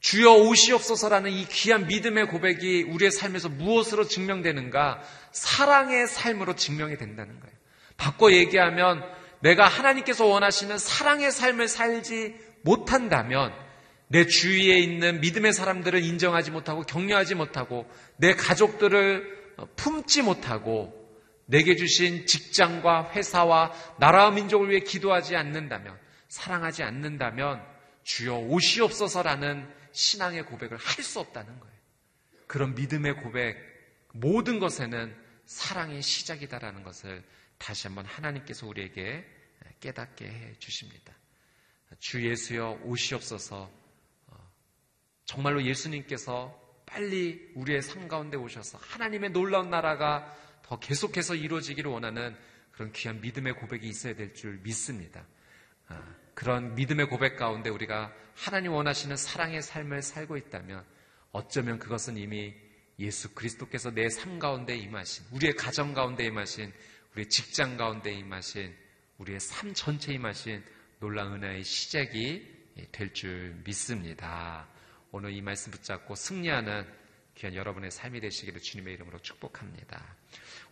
주여 0.00 0.32
오시옵소서라는 0.32 1.30
이 1.30 1.46
귀한 1.48 1.86
믿음의 1.86 2.26
고백이 2.28 2.82
우리의 2.82 3.10
삶에서 3.10 3.48
무엇으로 3.48 4.06
증명되는가? 4.06 5.00
사랑의 5.32 6.06
삶으로 6.06 6.54
증명이 6.54 6.98
된다는 6.98 7.40
거예요. 7.40 7.56
바꿔 7.96 8.30
얘기하면 8.30 9.02
내가 9.40 9.66
하나님께서 9.66 10.26
원하시는 10.26 10.76
사랑의 10.76 11.32
삶을 11.32 11.68
살지 11.68 12.34
못한다면 12.60 13.54
내 14.08 14.26
주위에 14.26 14.78
있는 14.80 15.22
믿음의 15.22 15.54
사람들을 15.54 16.02
인정하지 16.02 16.50
못하고 16.50 16.82
격려하지 16.82 17.36
못하고 17.36 17.90
내 18.16 18.34
가족들을 18.34 19.54
품지 19.76 20.20
못하고 20.20 20.99
내게 21.50 21.74
주신 21.74 22.26
직장과 22.26 23.10
회사와 23.10 23.72
나라와 23.98 24.30
민족을 24.30 24.70
위해 24.70 24.80
기도하지 24.80 25.34
않는다면, 25.34 25.98
사랑하지 26.28 26.84
않는다면, 26.84 27.60
주여 28.04 28.36
오시옵소서라는 28.36 29.68
신앙의 29.92 30.46
고백을 30.46 30.76
할 30.76 31.04
수 31.04 31.18
없다는 31.18 31.58
거예요. 31.58 31.74
그런 32.46 32.74
믿음의 32.74 33.16
고백, 33.16 33.58
모든 34.12 34.60
것에는 34.60 35.14
사랑의 35.44 36.02
시작이다라는 36.02 36.84
것을 36.84 37.24
다시 37.58 37.88
한번 37.88 38.06
하나님께서 38.06 38.66
우리에게 38.68 39.24
깨닫게 39.80 40.26
해 40.26 40.54
주십니다. 40.58 41.12
주 41.98 42.24
예수여 42.24 42.80
오시옵소서, 42.84 43.70
어, 44.28 44.50
정말로 45.24 45.64
예수님께서 45.64 46.56
빨리 46.86 47.50
우리의 47.56 47.82
삶 47.82 48.06
가운데 48.06 48.36
오셔서 48.36 48.78
하나님의 48.78 49.30
놀라운 49.30 49.70
나라가 49.70 50.32
더 50.70 50.78
계속해서 50.78 51.34
이루어지기를 51.34 51.90
원하는 51.90 52.36
그런 52.70 52.92
귀한 52.92 53.20
믿음의 53.20 53.54
고백이 53.54 53.88
있어야 53.88 54.14
될 54.14 54.32
줄 54.34 54.60
믿습니다. 54.62 55.26
아, 55.88 56.00
그런 56.34 56.76
믿음의 56.76 57.08
고백 57.08 57.36
가운데 57.36 57.68
우리가 57.70 58.14
하나님 58.36 58.72
원하시는 58.72 59.16
사랑의 59.16 59.62
삶을 59.62 60.00
살고 60.00 60.36
있다면 60.36 60.84
어쩌면 61.32 61.80
그것은 61.80 62.16
이미 62.16 62.54
예수 63.00 63.34
그리스도께서 63.34 63.90
내 63.90 64.06
삶 64.10 64.38
가운데 64.38 64.76
임하신, 64.76 65.24
우리의 65.32 65.56
가정 65.56 65.92
가운데 65.92 66.24
임하신, 66.26 66.72
우리의 67.14 67.28
직장 67.28 67.76
가운데 67.76 68.12
임하신, 68.12 68.72
우리의 69.18 69.40
삶 69.40 69.74
전체에 69.74 70.14
임하신 70.14 70.62
놀라운 71.00 71.42
은혜의 71.42 71.64
시작이 71.64 72.46
될 72.92 73.12
줄 73.12 73.60
믿습니다. 73.64 74.68
오늘 75.10 75.32
이 75.32 75.42
말씀 75.42 75.72
붙잡고 75.72 76.14
승리하는 76.14 76.86
귀한 77.36 77.54
여러분의 77.54 77.90
삶이 77.90 78.20
되시기를 78.20 78.60
주님의 78.60 78.94
이름으로 78.94 79.18
축복합니다. 79.20 80.04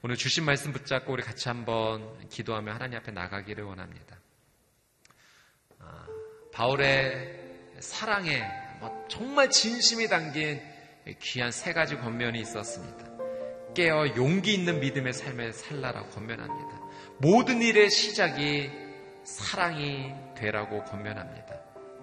오늘 0.02 0.16
주신 0.16 0.44
말씀 0.44 0.72
붙잡고 0.72 1.12
우리 1.12 1.22
같이 1.22 1.48
한번 1.48 2.28
기도하며 2.28 2.72
하나님 2.72 2.98
앞에 2.98 3.12
나가기를 3.12 3.64
원합니다. 3.64 4.16
아, 5.78 6.06
바울의 6.52 7.48
사랑에 7.80 8.42
뭐 8.80 9.06
정말 9.09 9.50
진심이 9.50 10.09
담긴 10.09 10.61
귀한 11.20 11.50
세 11.50 11.72
가지 11.72 11.96
권면이 11.96 12.40
있었습니다. 12.40 13.09
깨어 13.74 14.16
용기 14.16 14.54
있는 14.54 14.80
믿음의 14.80 15.12
삶을 15.12 15.52
살라라고 15.52 16.11
권면합니다. 16.11 16.80
모든 17.18 17.62
일의 17.62 17.90
시작이 17.90 18.70
사랑이 19.24 20.12
되라고 20.36 20.84
권면합니다. 20.84 21.61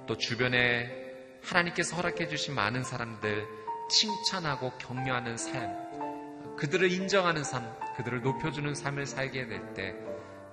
또 0.07 0.17
주변에 0.17 1.03
하나님께서 1.43 1.95
허락해 1.95 2.27
주신 2.27 2.55
많은 2.55 2.83
사람들 2.83 3.64
칭찬하고 3.89 4.71
격려하는 4.77 5.37
삶, 5.37 6.55
그들을 6.57 6.91
인정하는 6.91 7.43
삶, 7.43 7.63
그들을 7.97 8.21
높여주는 8.21 8.73
삶을 8.73 9.05
살게 9.05 9.47
될 9.47 9.73
때 9.73 9.93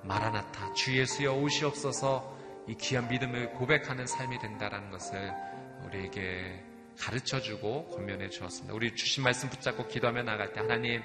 마라나타 0.04 0.72
주 0.72 0.96
예수여 0.98 1.32
오시옵소서 1.34 2.36
이 2.68 2.74
귀한 2.74 3.08
믿음을 3.08 3.52
고백하는 3.52 4.06
삶이 4.06 4.38
된다라는 4.38 4.90
것을 4.90 5.32
우리에게 5.86 6.62
가르쳐 6.98 7.40
주고 7.40 7.86
권면해 7.88 8.28
주었습니다. 8.28 8.74
우리 8.74 8.94
주신 8.94 9.22
말씀 9.24 9.48
붙잡고 9.48 9.88
기도하며 9.88 10.22
나갈 10.24 10.52
때 10.52 10.60
하나님 10.60 11.02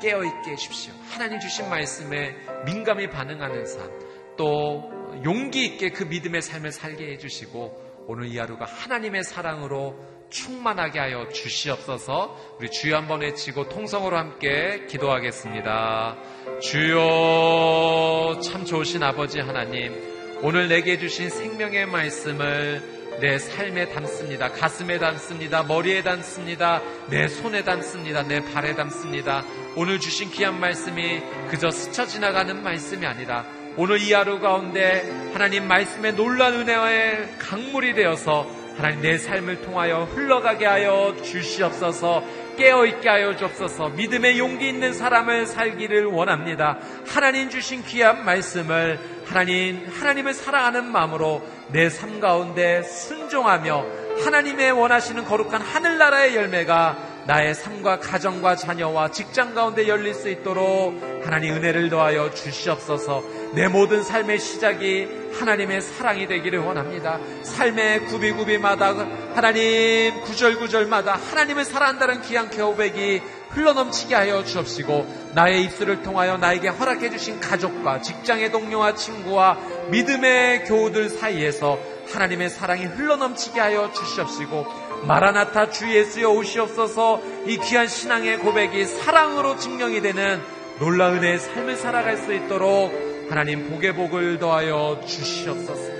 깨어있게 0.00 0.52
해주십시오. 0.52 0.94
하나님 1.10 1.40
주신 1.40 1.68
말씀에 1.68 2.36
민감히 2.64 3.08
반응하는 3.08 3.66
삶, 3.66 3.90
또 4.36 4.90
용기 5.24 5.64
있게 5.66 5.90
그 5.90 6.04
믿음의 6.04 6.42
삶을 6.42 6.70
살게 6.70 7.12
해주시고 7.12 8.04
오늘 8.08 8.26
이 8.26 8.38
하루가 8.38 8.64
하나님의 8.64 9.24
사랑으로 9.24 9.98
충만하게 10.30 10.98
하여 10.98 11.28
주시옵소서 11.28 12.56
우리 12.58 12.70
주여 12.70 12.96
한번 12.96 13.20
외치고 13.20 13.68
통성으로 13.68 14.16
함께 14.16 14.86
기도하겠습니다. 14.88 16.16
주여 16.60 18.40
참 18.42 18.64
좋으신 18.64 19.02
아버지 19.02 19.40
하나님 19.40 20.16
오늘 20.42 20.68
내게 20.68 20.98
주신 20.98 21.30
생명의 21.30 21.86
말씀을 21.86 22.96
내 23.20 23.38
삶에 23.38 23.88
담습니다. 23.88 24.52
가슴에 24.52 24.98
담습니다. 24.98 25.62
머리에 25.62 26.02
담습니다. 26.02 26.82
내 27.08 27.28
손에 27.28 27.64
담습니다. 27.64 28.22
내 28.22 28.40
발에 28.40 28.74
담습니다. 28.74 29.42
오늘 29.74 29.98
주신 29.98 30.30
귀한 30.30 30.60
말씀이 30.60 31.20
그저 31.48 31.70
스쳐 31.70 32.06
지나가는 32.06 32.62
말씀이 32.62 33.06
아니라 33.06 33.46
오늘 33.78 34.00
이 34.00 34.12
하루 34.12 34.40
가운데 34.40 35.02
하나님 35.32 35.66
말씀의 35.68 36.14
놀란 36.14 36.54
은혜와의 36.54 37.38
강물이 37.38 37.94
되어서 37.94 38.46
하나님 38.76 39.00
내 39.00 39.16
삶을 39.16 39.62
통하여 39.62 40.04
흘러가게 40.04 40.66
하여 40.66 41.14
주시옵소서 41.22 42.22
깨어있게 42.56 43.08
하여 43.08 43.36
주옵소서 43.36 43.90
믿음의 43.90 44.38
용기 44.38 44.68
있는 44.68 44.92
사람을 44.92 45.46
살기를 45.46 46.06
원합니다. 46.06 46.78
하나님 47.06 47.50
주신 47.50 47.82
귀한 47.84 48.24
말씀을 48.24 48.98
하나님, 49.26 49.86
하나님을 49.86 50.34
사랑하는 50.34 50.86
마음으로 50.90 51.42
내 51.72 51.88
삶 51.88 52.20
가운데 52.20 52.82
순종하며 52.82 53.84
하나님의 54.24 54.72
원하시는 54.72 55.24
거룩한 55.24 55.60
하늘나라의 55.60 56.36
열매가 56.36 56.96
나의 57.26 57.54
삶과 57.54 57.98
가정과 57.98 58.56
자녀와 58.56 59.10
직장 59.10 59.54
가운데 59.54 59.88
열릴 59.88 60.14
수 60.14 60.28
있도록 60.28 60.94
하나님 61.24 61.54
은혜를 61.54 61.90
더하여 61.90 62.30
주시옵소서 62.30 63.24
내 63.54 63.66
모든 63.66 64.02
삶의 64.04 64.38
시작이 64.38 65.25
하나님의 65.38 65.80
사랑이 65.80 66.26
되기를 66.26 66.60
원합니다. 66.60 67.18
삶의 67.42 68.06
구비구비마다 68.06 68.94
하나님 69.34 70.20
구절구절마다 70.22 71.14
하나님을 71.14 71.64
사랑한다는 71.64 72.22
귀한 72.22 72.50
교백이 72.50 73.22
흘러넘치게 73.50 74.14
하여 74.14 74.44
주옵시고 74.44 75.32
나의 75.34 75.62
입술을 75.64 76.02
통하여 76.02 76.36
나에게 76.36 76.68
허락해 76.68 77.10
주신 77.10 77.40
가족과 77.40 78.00
직장의 78.00 78.50
동료와 78.50 78.94
친구와 78.94 79.58
믿음의 79.90 80.64
교우들 80.64 81.08
사이에서 81.08 81.78
하나님의 82.12 82.50
사랑이 82.50 82.84
흘러넘치게 82.84 83.58
하여 83.60 83.90
주시옵시고 83.92 84.86
마라나타 85.06 85.70
주 85.70 85.90
예수여 85.94 86.30
오시옵소서 86.30 87.20
이 87.46 87.58
귀한 87.58 87.86
신앙의 87.86 88.38
고백이 88.38 88.84
사랑으로 88.84 89.56
증명이 89.56 90.00
되는 90.02 90.40
놀라운 90.78 91.18
은혜의 91.18 91.38
삶을 91.38 91.76
살아갈 91.76 92.16
수 92.16 92.32
있도록 92.34 93.15
하나님 93.28 93.68
복의 93.70 93.94
복을 93.94 94.38
더하여 94.38 95.00
주시옵소서. 95.04 95.96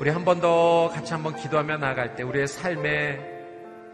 우리 0.00 0.10
한 0.10 0.24
번 0.24 0.40
더 0.40 0.88
같이 0.92 1.12
한번 1.12 1.34
기도하며 1.36 1.78
나갈 1.78 2.14
때 2.16 2.22
우리의 2.22 2.46
삶에 2.46 3.18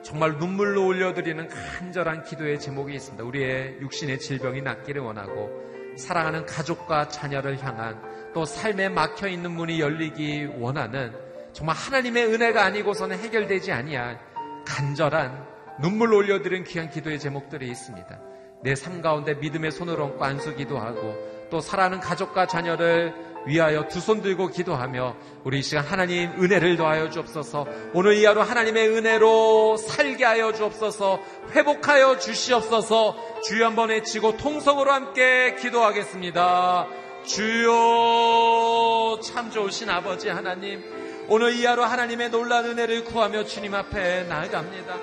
정말 0.02 0.36
눈물로 0.38 0.84
올려드리는 0.86 1.48
간절한 1.48 2.24
기도의 2.24 2.58
제목이 2.58 2.94
있습니다. 2.94 3.22
우리의 3.24 3.78
육신의 3.80 4.18
질병이 4.18 4.62
낫기를 4.62 5.02
원하고 5.02 5.50
사랑하는 5.96 6.46
가족과 6.46 7.08
자녀를 7.08 7.62
향한 7.62 8.00
또 8.34 8.44
삶에 8.44 8.88
막혀 8.88 9.28
있는 9.28 9.52
문이 9.52 9.80
열리기 9.80 10.48
원하는 10.58 11.12
정말 11.52 11.76
하나님의 11.76 12.26
은혜가 12.26 12.64
아니고서는 12.64 13.18
해결되지 13.18 13.70
아니한 13.72 14.18
간절한 14.66 15.46
눈물 15.82 16.12
올려드린 16.14 16.64
귀한 16.64 16.88
기도의 16.90 17.18
제목들이 17.20 17.68
있습니다. 17.70 18.20
내 18.64 18.74
삶 18.74 19.02
가운데 19.02 19.34
믿음의 19.34 19.70
손을 19.72 20.00
얹고 20.00 20.24
안수 20.24 20.54
기도 20.56 20.78
하고 20.78 21.14
또 21.52 21.60
사랑하는 21.60 22.00
가족과 22.00 22.46
자녀를 22.46 23.14
위하여 23.44 23.86
두 23.88 23.98
손 24.00 24.22
들고 24.22 24.48
기도하며 24.48 25.16
우리 25.44 25.58
이 25.58 25.62
시간 25.62 25.84
하나님 25.84 26.30
은혜를 26.42 26.76
더하여 26.78 27.10
주옵소서 27.10 27.66
오늘 27.92 28.14
이 28.16 28.24
하루 28.24 28.40
하나님의 28.40 28.88
은혜로 28.88 29.76
살게 29.76 30.24
하여 30.24 30.52
주옵소서 30.54 31.20
회복하여 31.50 32.18
주시옵소서 32.18 33.16
주여 33.44 33.66
한번 33.66 33.90
외치고 33.90 34.36
통성으로 34.38 34.90
함께 34.92 35.56
기도하겠습니다. 35.60 36.86
주여 37.24 39.18
참 39.22 39.50
좋으신 39.50 39.90
아버지 39.90 40.28
하나님 40.28 40.82
오늘 41.28 41.54
이 41.54 41.64
하루 41.66 41.82
하나님의 41.82 42.30
놀란 42.30 42.64
은혜를 42.64 43.04
구하며 43.04 43.44
주님 43.44 43.74
앞에 43.74 44.24
나아갑니다. 44.24 44.96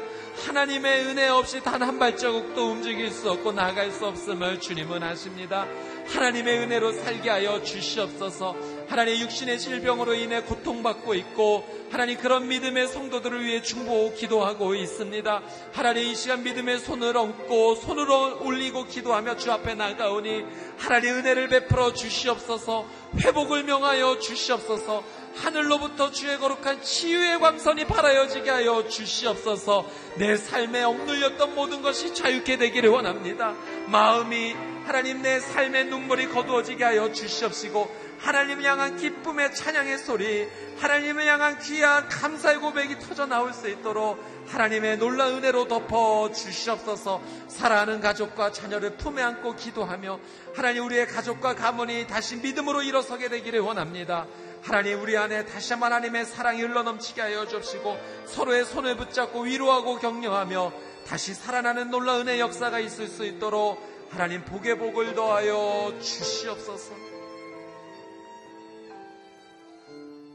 하나님의 0.47 1.05
은혜 1.07 1.27
없이 1.27 1.61
단 1.61 1.81
한 1.81 1.99
발자국도 1.99 2.71
움직일 2.71 3.11
수 3.11 3.29
없고 3.31 3.51
나아갈 3.51 3.91
수 3.91 4.05
없음을 4.05 4.59
주님은 4.61 5.03
아십니다. 5.03 5.65
하나님의 6.09 6.59
은혜로 6.59 6.93
살게 6.93 7.29
하여 7.29 7.61
주시옵소서. 7.61 8.55
하나님 8.87 9.21
육신의 9.21 9.59
질병으로 9.59 10.15
인해 10.15 10.41
고통받고 10.41 11.13
있고 11.13 11.63
하나님 11.91 12.17
그런 12.17 12.47
믿음의 12.47 12.87
성도들을 12.87 13.43
위해 13.43 13.61
중보 13.61 14.13
기도하고 14.13 14.75
있습니다. 14.75 15.41
하나님 15.71 16.03
이 16.03 16.15
시간 16.15 16.43
믿음의 16.43 16.79
손을 16.79 17.15
얹고 17.15 17.75
손으로 17.75 18.43
올리고 18.43 18.85
기도하며 18.85 19.37
주 19.37 19.51
앞에 19.51 19.75
나가오니 19.75 20.43
하나님 20.77 21.17
은혜를 21.17 21.49
베풀어 21.49 21.93
주시옵소서. 21.93 22.87
회복을 23.23 23.63
명하여 23.63 24.19
주시옵소서. 24.19 25.03
하늘로부터 25.35 26.11
주의 26.11 26.37
거룩한 26.37 26.81
치유의 26.81 27.39
광선이 27.39 27.85
발하여지게 27.85 28.49
하여 28.49 28.87
주시옵소서 28.87 29.85
내 30.15 30.35
삶에 30.35 30.83
억눌렸던 30.83 31.55
모든 31.55 31.81
것이 31.81 32.13
자유케 32.13 32.57
되기를 32.57 32.89
원합니다. 32.89 33.53
마음이 33.87 34.55
하나님 34.89 35.21
내 35.21 35.39
삶의 35.39 35.85
눈물이 35.85 36.29
거두어지게 36.29 36.83
하여 36.83 37.11
주시옵시고 37.11 37.95
하나님을 38.17 38.63
향한 38.63 38.97
기쁨의 38.97 39.53
찬양의 39.53 39.99
소리 39.99 40.49
하나님을 40.79 41.27
향한 41.27 41.59
귀한 41.59 42.09
감사의 42.09 42.57
고백이 42.57 42.97
터져 42.97 43.27
나올 43.27 43.53
수 43.53 43.69
있도록 43.69 44.19
하나님의 44.47 44.97
놀라운 44.97 45.35
은혜로 45.35 45.67
덮어 45.67 46.31
주시옵소서 46.31 47.21
사랑하는 47.47 48.01
가족과 48.01 48.51
자녀를 48.51 48.97
품에 48.97 49.21
안고 49.21 49.57
기도하며 49.57 50.19
하나님 50.55 50.83
우리의 50.85 51.05
가족과 51.05 51.53
가문이 51.53 52.07
다시 52.07 52.37
믿음으로 52.37 52.81
일어서게 52.81 53.29
되기를 53.29 53.59
원합니다. 53.59 54.25
하나님 54.63 54.99
우리 55.03 55.15
안에 55.15 55.45
다시 55.45 55.73
한번 55.73 55.93
하나님의 55.93 56.25
사랑이 56.25 56.63
흘러넘치게 56.63 57.21
하여 57.21 57.45
주옵시고 57.45 57.95
서로의 58.25 58.65
손을 58.65 58.97
붙잡고 58.97 59.41
위로하고 59.41 59.99
격려하며 59.99 60.73
다시 61.05 61.35
살아나는 61.35 61.91
놀라운 61.91 62.27
은혜 62.27 62.39
역사가 62.39 62.79
있을 62.79 63.07
수 63.07 63.23
있도록 63.23 63.98
하나님 64.11 64.43
복의 64.43 64.77
복을 64.77 65.13
더하여 65.15 65.97
주시옵소서. 65.99 66.95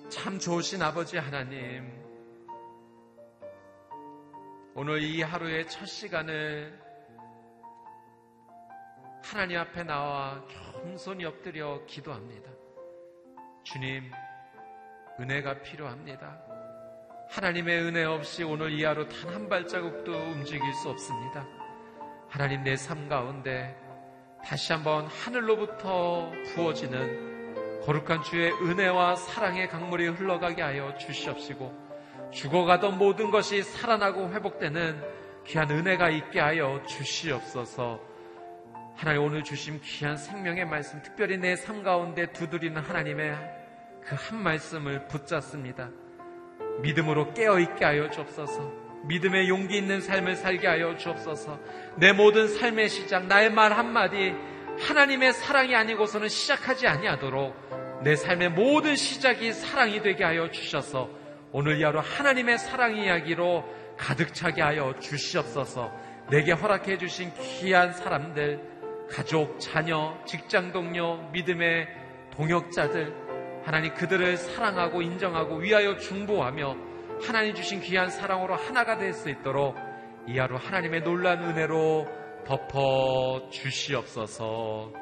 참 0.08 0.38
좋으신 0.38 0.80
아버지 0.80 1.18
하나님, 1.18 1.92
오늘 4.74 5.02
이 5.02 5.22
하루의 5.22 5.68
첫 5.68 5.86
시간을 5.86 6.80
하나님 9.22 9.58
앞에 9.58 9.82
나와 9.82 10.44
겸손히 10.46 11.24
엎드려 11.24 11.84
기도합니다. 11.86 12.50
주님, 13.64 14.10
은혜가 15.18 15.62
필요합니다. 15.62 16.40
하나님의 17.30 17.82
은혜 17.82 18.04
없이 18.04 18.44
오늘 18.44 18.72
이 18.72 18.84
하루 18.84 19.08
단 19.08 19.34
한 19.34 19.48
발자국도 19.48 20.12
움직일 20.12 20.72
수 20.74 20.90
없습니다. 20.90 21.63
하나님 22.34 22.64
내 22.64 22.74
삶 22.74 23.08
가운데 23.08 23.76
다시 24.44 24.72
한번 24.72 25.06
하늘로부터 25.06 26.32
부어지는 26.52 27.80
거룩한 27.84 28.24
주의 28.24 28.50
은혜와 28.50 29.14
사랑의 29.14 29.68
강물이 29.68 30.08
흘러가게 30.08 30.60
하여 30.60 30.96
주시옵시고 30.98 32.30
죽어가던 32.32 32.98
모든 32.98 33.30
것이 33.30 33.62
살아나고 33.62 34.30
회복되는 34.30 35.00
귀한 35.46 35.70
은혜가 35.70 36.10
있게 36.10 36.40
하여 36.40 36.82
주시옵소서 36.88 38.00
하나님 38.96 39.22
오늘 39.22 39.44
주신 39.44 39.80
귀한 39.80 40.16
생명의 40.16 40.64
말씀 40.64 41.00
특별히 41.02 41.38
내 41.38 41.54
삶 41.54 41.84
가운데 41.84 42.26
두드리는 42.32 42.76
하나님의 42.82 43.36
그 44.02 44.16
한 44.16 44.42
말씀을 44.42 45.06
붙잡습니다. 45.06 45.88
믿음으로 46.82 47.32
깨어있게 47.32 47.84
하여 47.84 48.10
주옵소서. 48.10 48.83
믿음의 49.06 49.48
용기 49.48 49.76
있는 49.76 50.00
삶을 50.00 50.36
살게 50.36 50.66
하여 50.66 50.96
주옵소서. 50.96 51.58
내 51.96 52.12
모든 52.12 52.48
삶의 52.48 52.88
시작, 52.88 53.26
나의 53.26 53.50
말 53.50 53.72
한마디, 53.72 54.34
하나님의 54.80 55.32
사랑이 55.34 55.74
아니고서는 55.74 56.28
시작하지 56.28 56.86
아니하도록 56.86 58.02
내 58.02 58.16
삶의 58.16 58.50
모든 58.50 58.96
시작이 58.96 59.52
사랑이 59.52 60.02
되게 60.02 60.24
하여 60.24 60.50
주셔서 60.50 61.08
오늘 61.52 61.78
이 61.78 61.84
하루 61.84 62.00
하나님의 62.00 62.58
사랑 62.58 62.96
이야기로 62.96 63.64
가득 63.96 64.34
차게 64.34 64.60
하여 64.60 64.94
주시옵소서. 64.98 65.92
내게 66.30 66.52
허락해 66.52 66.98
주신 66.98 67.32
귀한 67.34 67.92
사람들, 67.92 68.60
가족, 69.10 69.60
자녀, 69.60 70.18
직장 70.26 70.72
동료, 70.72 71.18
믿음의 71.30 71.86
동역자들, 72.32 73.14
하나님 73.64 73.94
그들을 73.94 74.36
사랑하고 74.36 75.00
인정하고 75.02 75.56
위하여 75.56 75.96
중보하며 75.96 76.93
하나님 77.22 77.54
주신 77.54 77.80
귀한 77.80 78.10
사랑으로 78.10 78.54
하나가 78.54 78.98
될 78.98 79.12
수 79.14 79.30
있도록 79.30 79.76
이 80.26 80.38
하루 80.38 80.56
하나님의 80.56 81.02
놀란 81.02 81.42
은혜로 81.42 82.06
덮어 82.46 83.48
주시옵소서. 83.50 84.92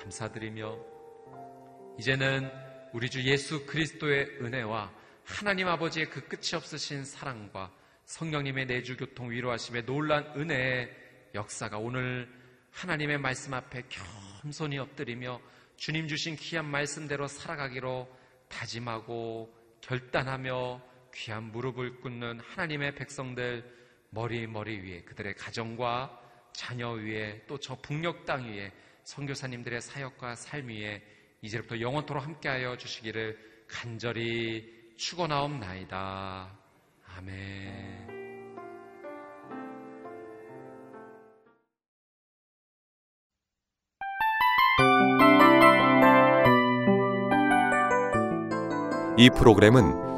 감사드리며 0.00 0.76
이제는 1.98 2.50
우리 2.92 3.10
주 3.10 3.22
예수 3.24 3.66
그리스도의 3.66 4.38
은혜와 4.40 4.92
하나님 5.24 5.68
아버지의 5.68 6.08
그 6.10 6.26
끝이 6.26 6.54
없으신 6.54 7.04
사랑과 7.04 7.70
성령님의 8.04 8.66
내주 8.66 8.96
교통 8.96 9.30
위로하심의 9.30 9.84
놀란 9.84 10.24
은혜의 10.36 10.90
역사가 11.34 11.78
오늘 11.78 12.28
하나님의 12.70 13.18
말씀 13.18 13.52
앞에 13.54 13.82
겸손히 13.88 14.78
엎드리며 14.78 15.40
주님 15.76 16.08
주신 16.08 16.36
귀한 16.36 16.64
말씀대로 16.64 17.26
살아가기로 17.26 18.08
다짐하고 18.48 19.52
결단하며 19.80 20.87
귀한 21.14 21.50
무릎을 21.52 22.00
꿇는 22.00 22.40
하나님의 22.40 22.94
백성들 22.94 23.64
머리 24.10 24.46
머리 24.46 24.78
위에 24.80 25.02
그들의 25.02 25.34
가정과 25.34 26.20
자녀 26.52 26.90
위에 26.90 27.44
또 27.46 27.58
저 27.58 27.74
북녘 27.76 28.24
땅 28.24 28.44
위에 28.44 28.72
선교사님들의 29.04 29.80
사역과 29.80 30.34
삶 30.34 30.68
위에 30.68 31.02
이제부터 31.42 31.80
영원토록 31.80 32.22
함께하여 32.22 32.76
주시기를 32.76 33.38
간절히 33.68 34.92
축원하옵나이다. 34.96 36.58
아멘. 37.16 38.18
이 49.16 49.30
프로그램은 49.30 50.17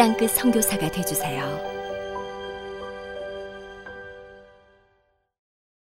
땅끝 0.00 0.30
성교사가 0.30 0.90
되주세요 0.90 1.79